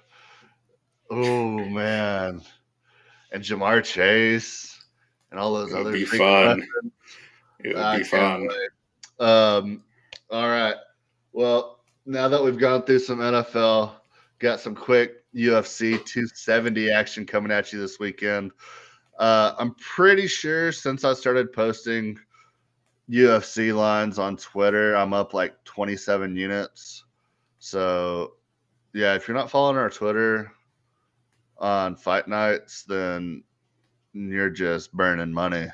[1.09, 2.41] Oh man,
[3.31, 4.83] and Ja'Marr Chase
[5.31, 5.79] and all those other.
[5.81, 6.47] It would other be fun.
[6.47, 6.67] weapons.
[7.59, 8.47] It would I be fun.
[8.47, 9.25] wait.
[9.25, 9.83] Um,
[10.31, 10.75] all right.
[11.33, 13.91] Well, now that we've gone through some NFL,
[14.39, 18.51] got some quick UFC 270 action coming at you this weekend.
[19.19, 22.19] Uh, I'm pretty sure since I started posting
[23.09, 27.03] UFC lines on Twitter, I'm up like 27 units.
[27.59, 28.33] So,
[28.93, 30.51] yeah, if you're not following our Twitter
[31.57, 33.43] on fight nights, then
[34.13, 35.67] you're just burning money.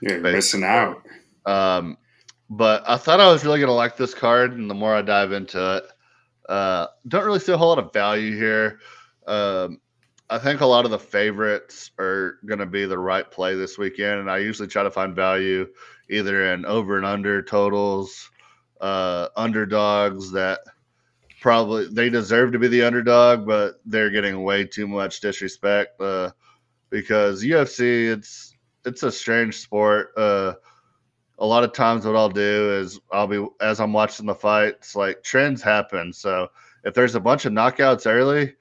[0.00, 0.32] You're Basically.
[0.32, 1.02] missing out.
[1.46, 1.98] Um,
[2.50, 5.32] but I thought I was really gonna like this card, and the more I dive
[5.32, 5.84] into it,
[6.48, 8.78] uh, don't really see a whole lot of value here.
[9.26, 9.80] Um,
[10.28, 13.76] I think a lot of the favorites are going to be the right play this
[13.76, 15.66] weekend, and I usually try to find value
[16.08, 18.30] either in over and under totals,
[18.80, 20.60] uh, underdogs that
[21.40, 26.30] probably they deserve to be the underdog, but they're getting way too much disrespect uh,
[26.90, 28.54] because UFC it's
[28.86, 30.08] it's a strange sport.
[30.16, 30.54] Uh,
[31.38, 34.94] a lot of times, what I'll do is I'll be as I'm watching the fights,
[34.94, 36.12] like trends happen.
[36.12, 36.48] So
[36.84, 38.54] if there's a bunch of knockouts early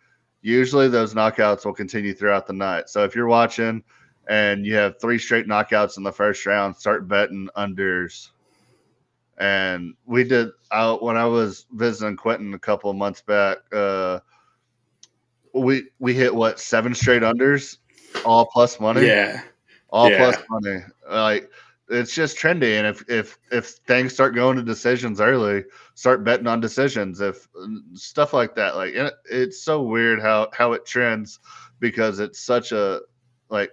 [0.44, 2.90] usually those knockouts will continue throughout the night.
[2.90, 3.82] So if you're watching
[4.28, 8.30] and you have three straight knockouts in the first round, start betting unders.
[9.38, 13.58] And we did out when I was visiting Quentin a couple of months back.
[13.72, 14.20] Uh,
[15.56, 17.78] we we hit what seven straight unders,
[18.26, 19.08] all plus money.
[19.08, 19.42] Yeah,
[19.90, 20.18] all Yeah.
[20.18, 20.80] plus money.
[21.10, 21.50] Like
[21.90, 25.64] it's just trendy, and if if if things start going to decisions early,
[25.96, 27.20] start betting on decisions.
[27.20, 27.48] If
[27.94, 31.40] stuff like that, like it, it's so weird how how it trends
[31.80, 33.02] because it's such a
[33.50, 33.72] like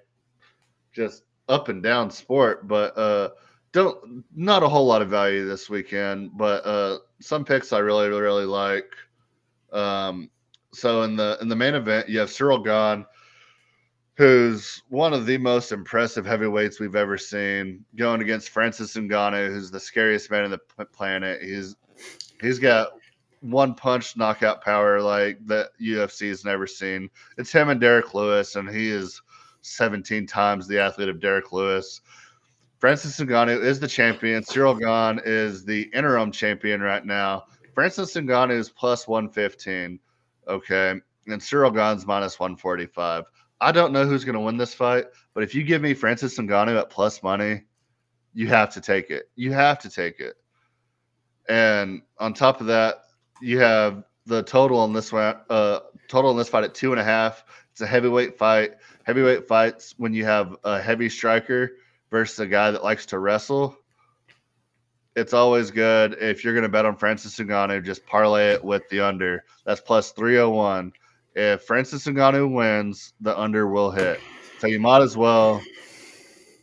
[0.92, 2.66] just up and down sport.
[2.66, 3.30] But uh,
[3.72, 6.36] don't not a whole lot of value this weekend.
[6.36, 8.90] But uh, some picks I really really like.
[9.72, 10.30] Um,
[10.72, 13.06] so in the in the main event, you have Ciryl Gane
[14.20, 19.70] who's one of the most impressive heavyweights we've ever seen, going against Francis Ngannou, who's
[19.70, 21.40] the scariest man on the planet.
[21.40, 21.74] He's
[22.42, 22.88] he's got
[23.40, 27.08] one punch knockout power like that UFC's never seen.
[27.38, 29.22] It's him and Derek Lewis, and he is
[29.62, 32.02] 17 times the athlete of Derek Lewis.
[32.78, 34.42] Francis Ngannou is the champion.
[34.42, 37.44] Ciryl Gane is the interim champion right now.
[37.74, 39.98] Francis Ngannou is plus 115.
[40.46, 40.90] Okay.
[41.26, 43.24] And Ciryl Gane's minus 145.
[43.60, 46.38] I don't know who's going to win this fight, but if you give me Francis
[46.38, 47.62] Ngannou at plus money,
[48.32, 49.30] you have to take it.
[49.36, 50.34] You have to take it.
[51.48, 53.02] And on top of that,
[53.42, 57.00] you have the total in this one, uh, total in this fight at two and
[57.00, 57.44] a half.
[57.72, 58.76] It's a heavyweight fight.
[59.04, 61.72] Heavyweight fights when you have a heavy striker
[62.10, 63.76] versus a guy that likes to wrestle.
[65.16, 68.88] It's always good if you're going to bet on Francis Ngannou, just parlay it with
[68.90, 69.44] the under.
[69.66, 70.92] That's plus 301
[71.34, 74.20] if Francis Ngannou wins, the under will hit.
[74.58, 75.62] So you might as well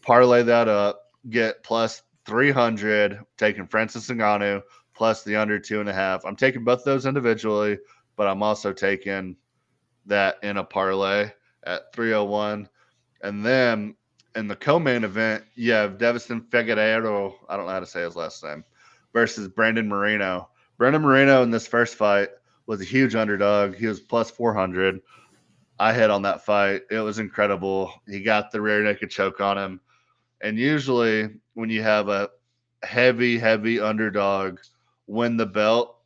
[0.02, 4.62] parlay that up, get plus 300, taking Francis Ngannou
[4.94, 6.26] plus the under two and a half.
[6.26, 7.78] I'm taking both those individually,
[8.16, 9.36] but I'm also taking
[10.06, 11.32] that in a parlay
[11.64, 12.68] at 301.
[13.22, 13.96] And then
[14.36, 18.16] in the co-main event, you have Deiveson Figueiredo, I don't know how to say his
[18.16, 18.64] last name,
[19.14, 20.50] versus Brandon Moreno.
[20.78, 22.30] Brandon Moreno in this first fight
[22.68, 23.76] was a huge underdog.
[23.76, 25.02] He was plus 400.
[25.80, 26.84] I hit on that fight.
[26.92, 27.92] It was incredible.
[28.08, 29.80] He got the rear naked choke on him.
[30.42, 32.30] And usually, when you have a
[32.84, 34.60] heavy, heavy underdog
[35.08, 35.98] win the belt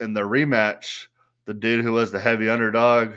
[0.00, 1.06] in the rematch,
[1.46, 3.14] the dude who was the heavy underdog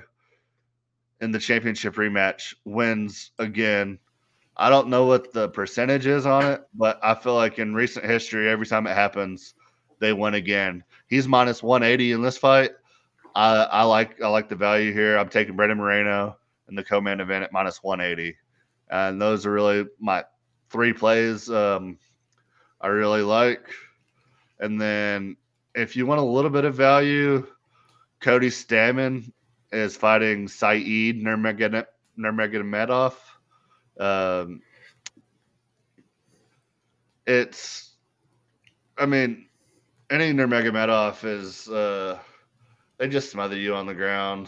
[1.20, 4.00] in the championship rematch wins again.
[4.58, 8.06] I don't know what the percentage is on it, but I feel like in recent
[8.06, 9.54] history, every time it happens,
[10.00, 10.84] they win again.
[11.08, 12.72] He's minus 180 in this fight.
[13.36, 15.18] I, I like I like the value here.
[15.18, 16.38] I'm taking Brandon Moreno
[16.70, 18.36] in the co-main event at minus 180,
[18.90, 20.24] and those are really my
[20.70, 21.98] three plays um,
[22.80, 23.70] I really like.
[24.60, 25.38] And then
[25.76, 27.48] if you want a little bit of value,
[28.20, 29.32] Cody Stamann
[29.72, 30.82] is fighting Said.
[32.18, 33.14] Nurmagomedov.
[34.00, 34.62] Um,
[37.26, 37.92] it's,
[38.98, 39.48] I mean,
[40.10, 41.68] any Nurmagomedov is.
[41.68, 42.20] Uh,
[43.02, 44.48] they just smother you on the ground.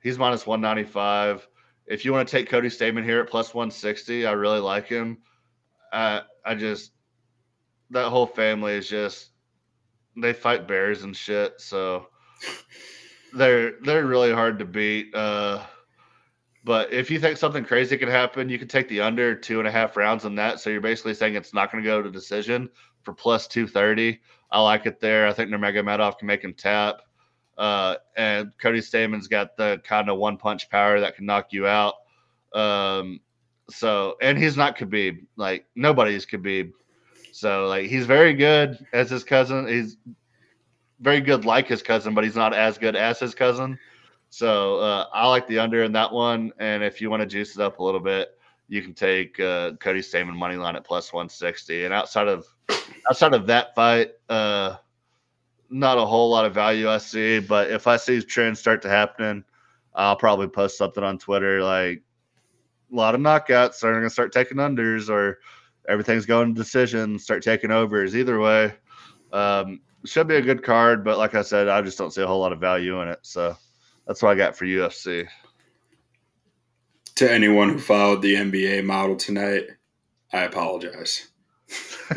[0.00, 1.48] He's minus 195.
[1.88, 5.18] If you want to take Cody Stamann here at plus 160, I really like him.
[5.92, 6.92] I I just
[7.90, 9.30] that whole family is just
[10.16, 12.06] they fight bears and shit, so
[13.34, 15.12] they're they're really hard to beat.
[15.12, 15.64] Uh,
[16.62, 19.66] but if you think something crazy could happen, you can take the under two and
[19.66, 20.60] a half rounds on that.
[20.60, 22.70] So you're basically saying it's not going to go to decision
[23.02, 24.20] for plus 230.
[24.52, 25.26] I like it there.
[25.26, 27.00] I think Nurmagomedov can make him tap.
[27.56, 31.66] Uh, and Cody Stamann's got the kind of one punch power that can knock you
[31.66, 31.94] out.
[32.52, 33.20] Um,
[33.70, 35.24] so, and he's not Khabib.
[35.36, 36.72] Like nobody's Khabib.
[37.32, 39.66] So, like he's very good as his cousin.
[39.66, 39.96] He's
[41.00, 43.78] very good like his cousin, but he's not as good as his cousin.
[44.30, 46.52] So, uh, I like the under in that one.
[46.58, 48.36] And if you want to juice it up a little bit,
[48.68, 51.84] you can take uh, Cody Stamann money line at plus 160.
[51.84, 52.46] And outside of
[53.08, 54.76] outside of that fight, uh,
[55.74, 58.88] not a whole lot of value I see, but if I see trends start to
[58.88, 59.44] happen,
[59.92, 62.00] I'll probably post something on Twitter like
[62.92, 65.40] a lot of knockouts are going to start taking unders, or
[65.88, 68.14] everything's going to decisions, start taking overs.
[68.14, 68.72] Either way,
[69.32, 71.04] um, should be a good card.
[71.04, 73.18] But like I said, I just don't see a whole lot of value in it.
[73.22, 73.56] So
[74.06, 75.26] that's what I got for UFC.
[77.16, 79.64] To anyone who followed the NBA model tonight,
[80.32, 81.28] I apologize.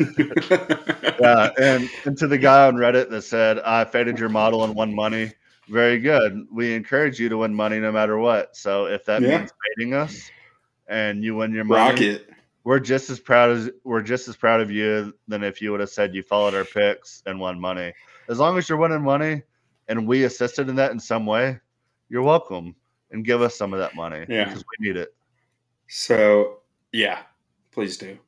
[1.20, 4.74] yeah, and, and to the guy on Reddit that said, I faded your model and
[4.74, 5.32] won money.
[5.68, 6.46] Very good.
[6.52, 8.56] We encourage you to win money no matter what.
[8.56, 9.38] So if that Yeah.
[9.38, 10.30] means fading us
[10.88, 12.30] and you win your money, Rocket.
[12.64, 15.80] we're just as proud as we're just as proud of you than if you would
[15.80, 17.92] have said you followed our picks and won money.
[18.28, 19.42] As long as you're winning money
[19.88, 21.58] and we assisted in that in some way,
[22.08, 22.74] you're welcome
[23.10, 24.44] and give us some of that money Yeah.
[24.44, 25.14] because we need it.
[25.88, 26.58] So,
[26.92, 27.20] yeah,
[27.72, 28.18] please do.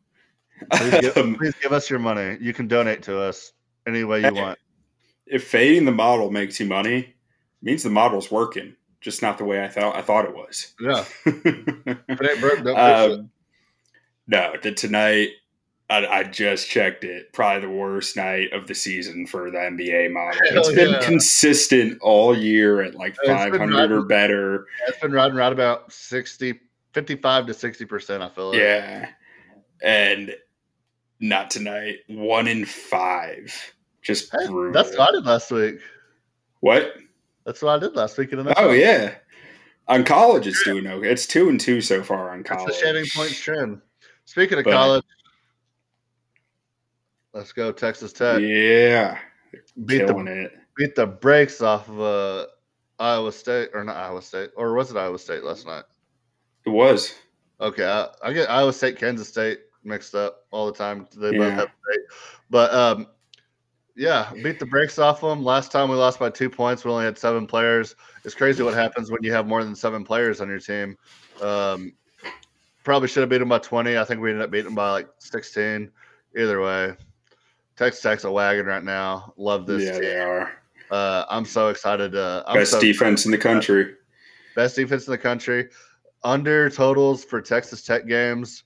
[0.72, 2.36] Please give, Um, please give us your money.
[2.40, 3.52] You can donate to us
[3.86, 4.58] any way you want.
[5.26, 7.14] if fading the model makes you money, it
[7.62, 10.74] means the model's working, just not the way I thought I thought it was.
[10.80, 11.04] Yeah.
[11.26, 13.20] If it broke, don't fix it.
[13.20, 13.30] um,
[14.26, 15.30] no, the, tonight
[15.88, 17.32] I, I just checked it.
[17.32, 20.38] Probably the worst night of the season for the NBA model.
[20.50, 21.00] Hell It's been yeah.
[21.00, 24.66] consistent all year at like been 500 or better.
[24.86, 26.61] It's been riding right about 60,
[26.92, 28.58] 55 to 60%, I feel like.
[28.58, 29.08] Yeah,
[29.82, 30.36] and
[31.20, 31.96] not tonight.
[32.08, 33.54] One in five.
[34.02, 35.78] Just Hey, that's what I did last week.
[36.60, 36.94] what?
[37.44, 39.14] That's what I did last week in the Oh yeah.
[39.88, 41.10] On college, it's doing okay.
[41.10, 42.66] It's two and two so far on college.
[42.66, 43.80] the Shining Points trend.
[44.24, 45.04] Speaking of But- college,
[47.32, 48.40] let's go Texas Tech.
[48.40, 49.18] Yeah,
[49.84, 50.52] beat the it.
[50.76, 52.46] beat the brakes off of uh,
[52.98, 55.84] Iowa State or not Iowa State or was it Iowa State last night?
[56.66, 57.14] It was.
[57.60, 61.06] Okay, I, I get Iowa State, Kansas State mixed up all the time.
[61.16, 61.54] They both Yeah.
[61.54, 62.00] have state,
[62.50, 63.06] but um,
[63.96, 65.44] yeah, beat the brakes off them.
[65.44, 66.84] Last time we lost by two points.
[66.84, 67.96] We only had seven players.
[68.24, 70.96] It's crazy what happens when you have more than seven players on your team.
[71.40, 71.92] Um,
[72.84, 73.98] probably should have beat them by twenty.
[73.98, 75.90] I think we ended up beating them by like sixteen.
[76.36, 76.94] Either way,
[77.76, 79.34] Texas Tech's a wagon right now.
[79.36, 80.00] Love this yeah, team.
[80.02, 80.52] they are.
[80.90, 82.12] Uh, I'm so excited.
[82.12, 83.94] To, I'm Best so defense in the country.
[84.56, 85.68] best defense in the country.
[86.22, 88.64] Under totals for Texas Tech games,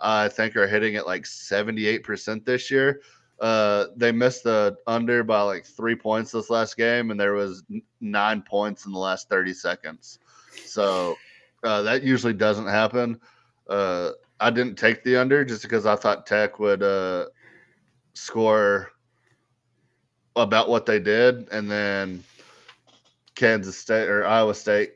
[0.00, 3.00] I think are hitting at like 78% this year.
[3.40, 7.62] Uh, they missed the under by like three points this last game, and there was
[8.00, 10.18] nine points in the last 30 seconds.
[10.64, 11.16] So
[11.62, 13.20] uh, that usually doesn't happen.
[13.68, 17.26] Uh, I didn't take the under just because I thought Tech would uh,
[18.14, 18.90] score
[20.34, 22.24] about what they did, and then
[23.34, 24.94] Kansas State or Iowa State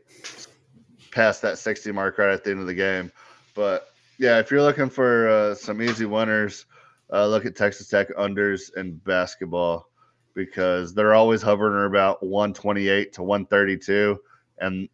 [1.12, 3.12] passed that 60 mark right at the end of the game.
[3.54, 3.91] But
[4.22, 6.66] yeah, if you're looking for uh, some easy winners,
[7.12, 9.88] uh, look at Texas Tech unders in basketball
[10.32, 14.20] because they're always hovering about 128 to 132.
[14.60, 14.88] And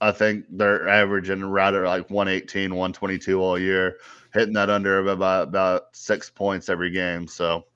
[0.00, 3.98] I think they're averaging at like 118, 122 all year,
[4.32, 7.28] hitting that under about, about six points every game.
[7.28, 7.66] So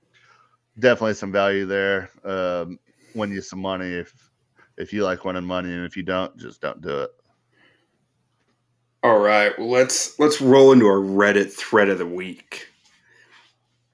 [0.81, 2.11] definitely some value there.
[2.25, 2.81] Um,
[3.15, 4.13] win you some money if
[4.77, 7.11] if you like winning money, and if you don't, just don't do it.
[9.03, 12.69] All right, well, let's let's roll into our Reddit thread of the week.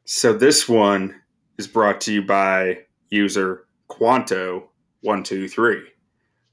[0.06, 1.20] So this one
[1.58, 2.80] is brought to you by
[3.10, 4.70] user Quanto
[5.02, 5.82] one two three,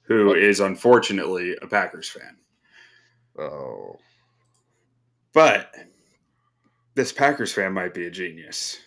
[0.04, 0.36] who oh.
[0.36, 2.38] is unfortunately a Packers fan.
[3.40, 3.98] Oh,
[5.34, 5.74] But
[6.96, 8.80] this Packers fan might be a genius.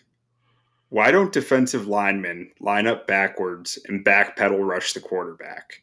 [0.91, 5.83] Why don't defensive linemen line up backwards and backpedal rush the quarterback?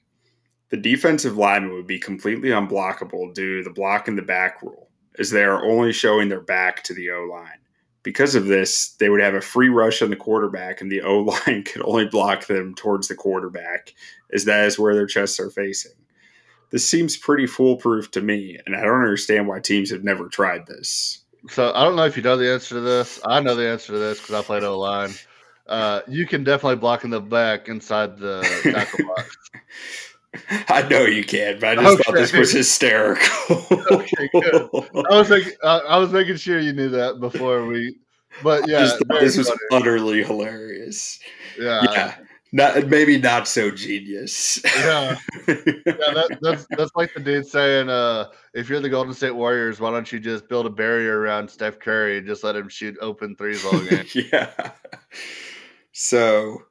[0.72, 4.89] The defensive lineman would be completely unblockable due to the block in the back rule,
[5.19, 7.60] as they are only showing their back to the O line.
[8.03, 11.19] Because of this, they would have a free rush on the quarterback, and the O
[11.19, 13.93] line could only block them towards the quarterback,
[14.34, 15.91] as that is where their chests are facing.
[16.69, 20.68] This seems pretty foolproof to me, and I don't understand why teams have never tried
[20.68, 21.19] this.
[21.49, 23.19] so I don't know if you know the answer to this.
[23.26, 25.11] I know the answer to this because I played O line.
[25.68, 29.38] Uh, you can definitely block in the back inside the tackle box.
[30.70, 33.66] I know you can, but I just thought this was hysterical.
[33.91, 34.70] Okay, good.
[35.10, 37.95] I was making, I, I was making sure you knew that before we.
[38.41, 39.60] But yeah, just thought very this was funny.
[39.74, 41.20] utterly hilarious.
[41.60, 42.16] yeah, yeah,
[42.53, 44.60] not maybe not so genius.
[44.66, 45.18] yeah.
[45.48, 45.56] yeah,
[45.86, 49.91] that, that's that's like the dude saying, uh, if you're the Golden State Warriors, why
[49.91, 53.38] don't you just build a barrier around Steph Curry and just let him shoot open
[53.38, 54.06] threes all game?
[54.34, 54.72] yeah.
[55.94, 56.64] So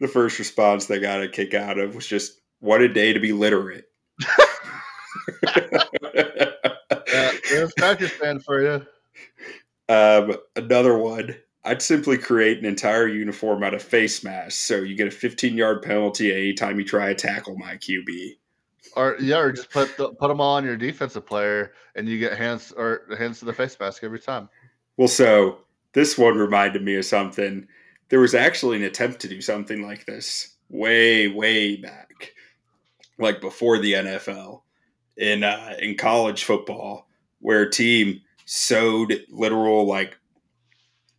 [0.00, 3.20] the first response they got a kick out of was just, "What a day to
[3.20, 3.84] be literate."
[5.56, 8.86] yeah, there's Packers fan for you.
[9.88, 11.36] Um, another one.
[11.64, 15.56] I'd simply create an entire uniform out of face masks, so you get a 15
[15.56, 18.36] yard penalty anytime you try to tackle my QB.
[18.96, 22.18] Or yeah, or just put the, put them all on your defensive player, and you
[22.18, 24.48] get hands or hands to the face mask every time.
[24.96, 25.58] Well, so
[25.92, 27.68] this one reminded me of something.
[28.08, 32.32] There was actually an attempt to do something like this way, way back,
[33.22, 34.62] like before the NFL,
[35.16, 37.08] in uh, in college football,
[37.40, 40.18] where a team sewed literal like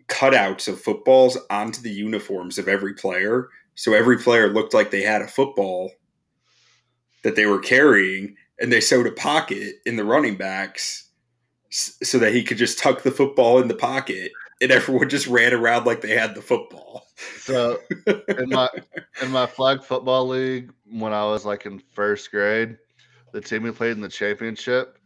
[0.07, 5.03] cutouts of footballs onto the uniforms of every player, so every player looked like they
[5.03, 5.91] had a football
[7.23, 11.09] that they were carrying, and they sewed a pocket in the running backs
[11.69, 14.31] so that he could just tuck the football in the pocket
[14.64, 17.06] and everyone just ran around like they had the football.
[17.38, 18.69] So in my
[19.22, 22.77] in my flag football league when I was like in first grade,
[23.34, 24.98] the team we played in the championship,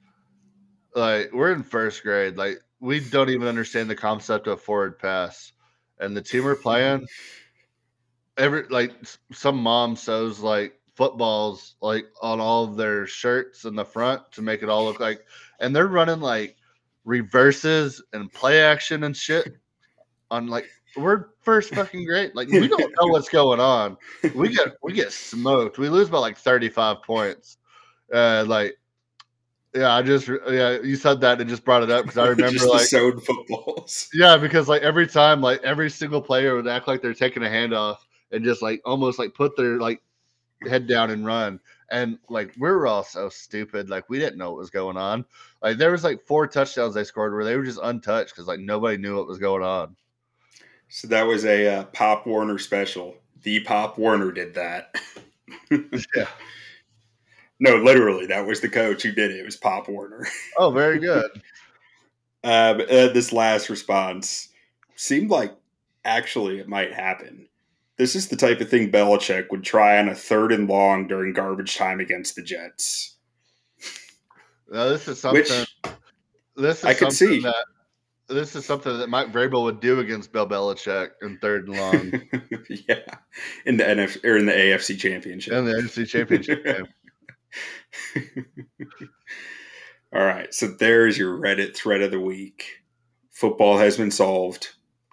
[0.96, 5.52] like we're in first grade, like we don't even understand the concept of forward pass,
[6.00, 7.08] and the team we're playing,
[8.38, 8.94] every like
[9.34, 14.44] some mom sews like footballs like on all of their shirts in the front to
[14.44, 15.26] make it all look like,
[15.60, 16.58] and they're running like
[17.08, 19.48] reverses and play action and shit
[20.30, 20.66] on like
[20.98, 22.32] we're first fucking grade.
[22.36, 23.98] Like we don't know what's going on.
[24.36, 25.78] We get we get smoked.
[25.78, 27.58] We lose by like 35 points.
[28.14, 28.78] Uh like
[29.74, 32.66] yeah, I just yeah, you said that and just brought it up because I remember
[32.68, 34.10] like sewed footballs.
[34.14, 37.50] yeah, because like every time like every single player would act like they're taking a
[37.50, 40.02] hand off and just like almost like put their like
[40.68, 41.60] head down and run.
[41.90, 45.26] And like we were all so stupid, like we didn't know what was going on.
[45.62, 48.60] Like there was like four touchdowns they scored where they were just untouched because like
[48.60, 49.96] nobody knew what was going on.
[50.90, 53.16] So that was a uh, Pop Warner special.
[53.44, 54.96] The Pop Warner did that.
[56.16, 56.28] Yeah.
[57.60, 59.40] No, literally, that was the coach who did it.
[59.40, 60.28] It was Pop Warner.
[60.58, 61.30] Oh, very good.
[62.44, 64.50] Um, uh, this last response
[64.96, 65.54] seemed like
[66.06, 67.50] actually it might happen.
[67.98, 71.34] This is the type of thing Belichick would try on a third and long during
[71.34, 73.16] garbage time against the Jets.
[74.70, 75.42] Now, this is something.
[75.42, 75.68] Which
[76.56, 77.40] this is I could see.
[77.42, 77.66] that
[78.28, 82.12] this is something that Mike Vrabel would do against Bill Belichick in third and long
[82.88, 83.16] yeah,
[83.66, 85.54] in the NF or in the AFC Championship.
[85.54, 86.88] in the NFC Championship.
[90.14, 92.66] All right, so there's your Reddit thread of the week.
[93.32, 94.70] Football has been solved.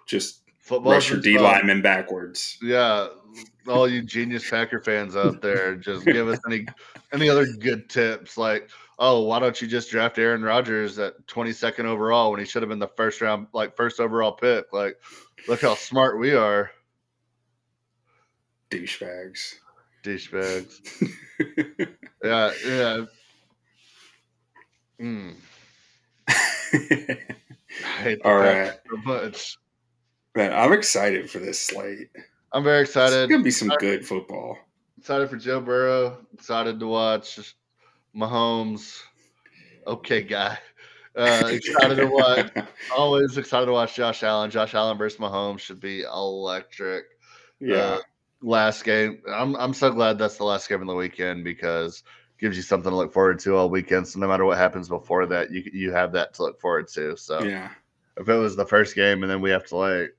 [0.07, 0.93] Just Football.
[0.93, 2.57] rush your D lineman backwards.
[2.61, 3.07] Yeah,
[3.67, 6.65] all you genius Packer fans out there, just give us any
[7.13, 8.35] any other good tips.
[8.35, 12.63] Like, oh, why don't you just draft Aaron Rodgers at 22nd overall when he should
[12.63, 14.73] have been the first round, like first overall pick?
[14.73, 14.99] Like,
[15.47, 16.71] look how smart we are,
[18.71, 19.55] Douchebags.
[20.03, 20.81] douchebags.
[22.23, 23.05] Yeah, yeah.
[24.99, 25.35] Mm,
[26.27, 26.33] I
[27.99, 28.73] hate the All right.
[28.89, 29.57] so much.
[30.35, 32.09] Man, I'm excited for this slate.
[32.51, 33.23] I'm very excited.
[33.23, 34.57] It's gonna be some good football.
[34.97, 36.17] Excited for Joe Burrow.
[36.33, 37.55] Excited to watch
[38.15, 39.01] Mahomes.
[39.87, 40.57] Okay, guy.
[41.15, 42.51] Uh, excited to watch.
[42.97, 44.51] Always excited to watch Josh Allen.
[44.51, 47.05] Josh Allen versus Mahomes should be electric.
[47.61, 47.99] yeah, Uh,
[48.41, 49.21] last game.
[49.31, 52.03] I'm I'm so glad that's the last game of the weekend because
[52.37, 54.05] it gives you something to look forward to all weekend.
[54.07, 57.15] So no matter what happens before that, you you have that to look forward to.
[57.15, 57.69] So yeah.
[58.17, 60.15] if it was the first game and then we have to like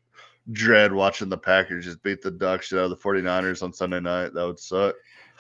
[0.53, 4.35] dread watching the Packers just beat the shit out of the 49ers on Sunday night,
[4.35, 4.95] that would suck.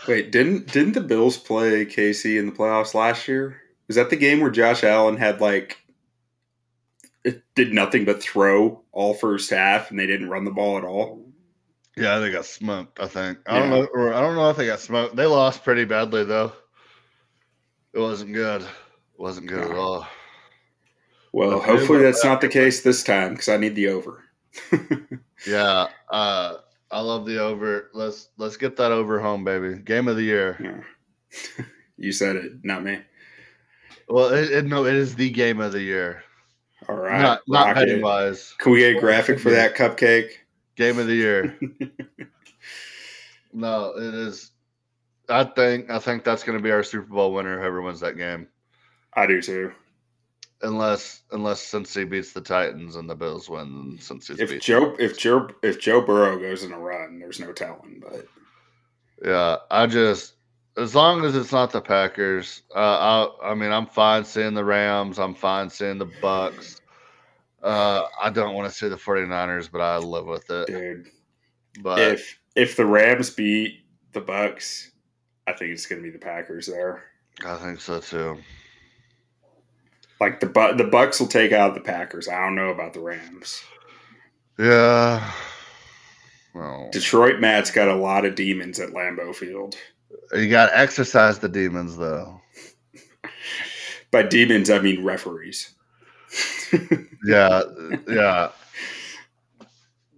[0.06, 3.62] Wait, didn't didn't the Bills play KC in the playoffs last year?
[3.86, 5.78] Was that the game where Josh Allen had like
[7.24, 10.84] it did nothing but throw all first half and they didn't run the ball at
[10.84, 11.24] all?
[11.96, 13.00] Yeah, they got smoked.
[13.00, 13.38] I think.
[13.46, 13.88] I don't know.
[13.94, 15.16] Or I don't know if they got smoked.
[15.16, 16.52] They lost pretty badly though.
[17.94, 18.60] It wasn't good.
[18.60, 18.68] It
[19.16, 20.06] wasn't good at all.
[21.32, 24.25] Well, But hopefully that's not the case this time because I need the over.
[25.46, 25.88] Yeah.
[26.10, 26.56] Uh,
[26.90, 27.90] I love the over.
[27.92, 29.78] Let's let's get that over home, baby.
[29.78, 30.56] Game of the year.
[30.60, 31.64] Yeah.
[31.98, 33.00] you said it, not me.
[34.08, 36.22] Well, it, it, no, it is the game of the year.
[36.88, 37.74] All right, not not.
[37.74, 38.54] Pennywise.
[38.58, 40.30] Can we get a graphic for that cupcake?
[40.76, 41.58] Game of the year.
[43.52, 44.52] no, it is.
[45.28, 47.58] I think I think that's going to be our Super Bowl winner.
[47.58, 48.46] Whoever wins that game,
[49.14, 49.72] I do too.
[50.62, 54.62] Unless unless Cincy beats the Titans and the Bills win, Cincy If.
[54.62, 58.02] Joe if Joe if Joe Burrow goes in a run, there's no telling.
[58.02, 58.26] But
[59.22, 60.34] Yeah, I just
[60.78, 64.64] as long as it's not the Packers, uh, I I mean I'm fine seeing the
[64.64, 65.18] Rams.
[65.18, 66.80] I'm fine seeing the Bucs.
[67.62, 70.68] Uh, I don't want to see the 49ers, but I live with it.
[70.68, 71.08] dude,
[71.82, 74.88] But if if the Rams beat the Bucs,
[75.46, 77.04] I think it's going to be the Packers there.
[77.44, 78.38] I think so too.
[80.20, 82.28] Like the Bu- the Bucs will take out the Packers.
[82.28, 83.62] I don't know about the Rams.
[84.58, 85.30] Yeah.
[86.54, 89.76] Well, Detroit Matt's got a lot of demons at Lambeau Field.
[90.32, 92.40] you got to exercise the demons, though.
[94.10, 95.74] By demons, I mean referees.
[97.24, 97.62] Yeah,
[98.08, 98.50] yeah.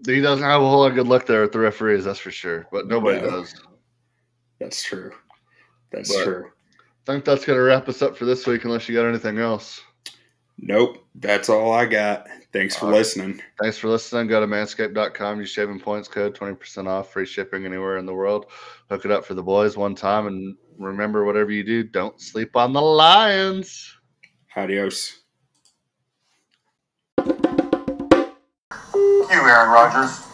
[0.07, 2.31] He doesn't have a whole lot of good luck there with the referees, that's for
[2.31, 2.67] sure.
[2.71, 3.31] But nobody No.
[3.31, 3.55] does.
[4.61, 5.13] That's true.
[5.91, 6.51] That's But- true.
[7.07, 9.81] I think that's gonna wrap us up for this week, unless you got anything else.
[10.59, 11.05] Nope.
[11.15, 12.27] That's all I got.
[12.53, 12.99] Thanks for All right.
[12.99, 13.41] listening.
[13.61, 14.27] Thanks for listening.
[14.27, 15.41] Go to manscaped.com.
[15.41, 18.47] Use shaving points code 20% off, free shipping anywhere in the world.
[18.91, 20.27] Hook it up for the boys one time.
[20.27, 23.95] And remember, whatever you do, don't sleep on the Lions.
[24.57, 25.21] Adios.
[27.19, 27.35] You,
[29.31, 30.28] Aaron Rodgers.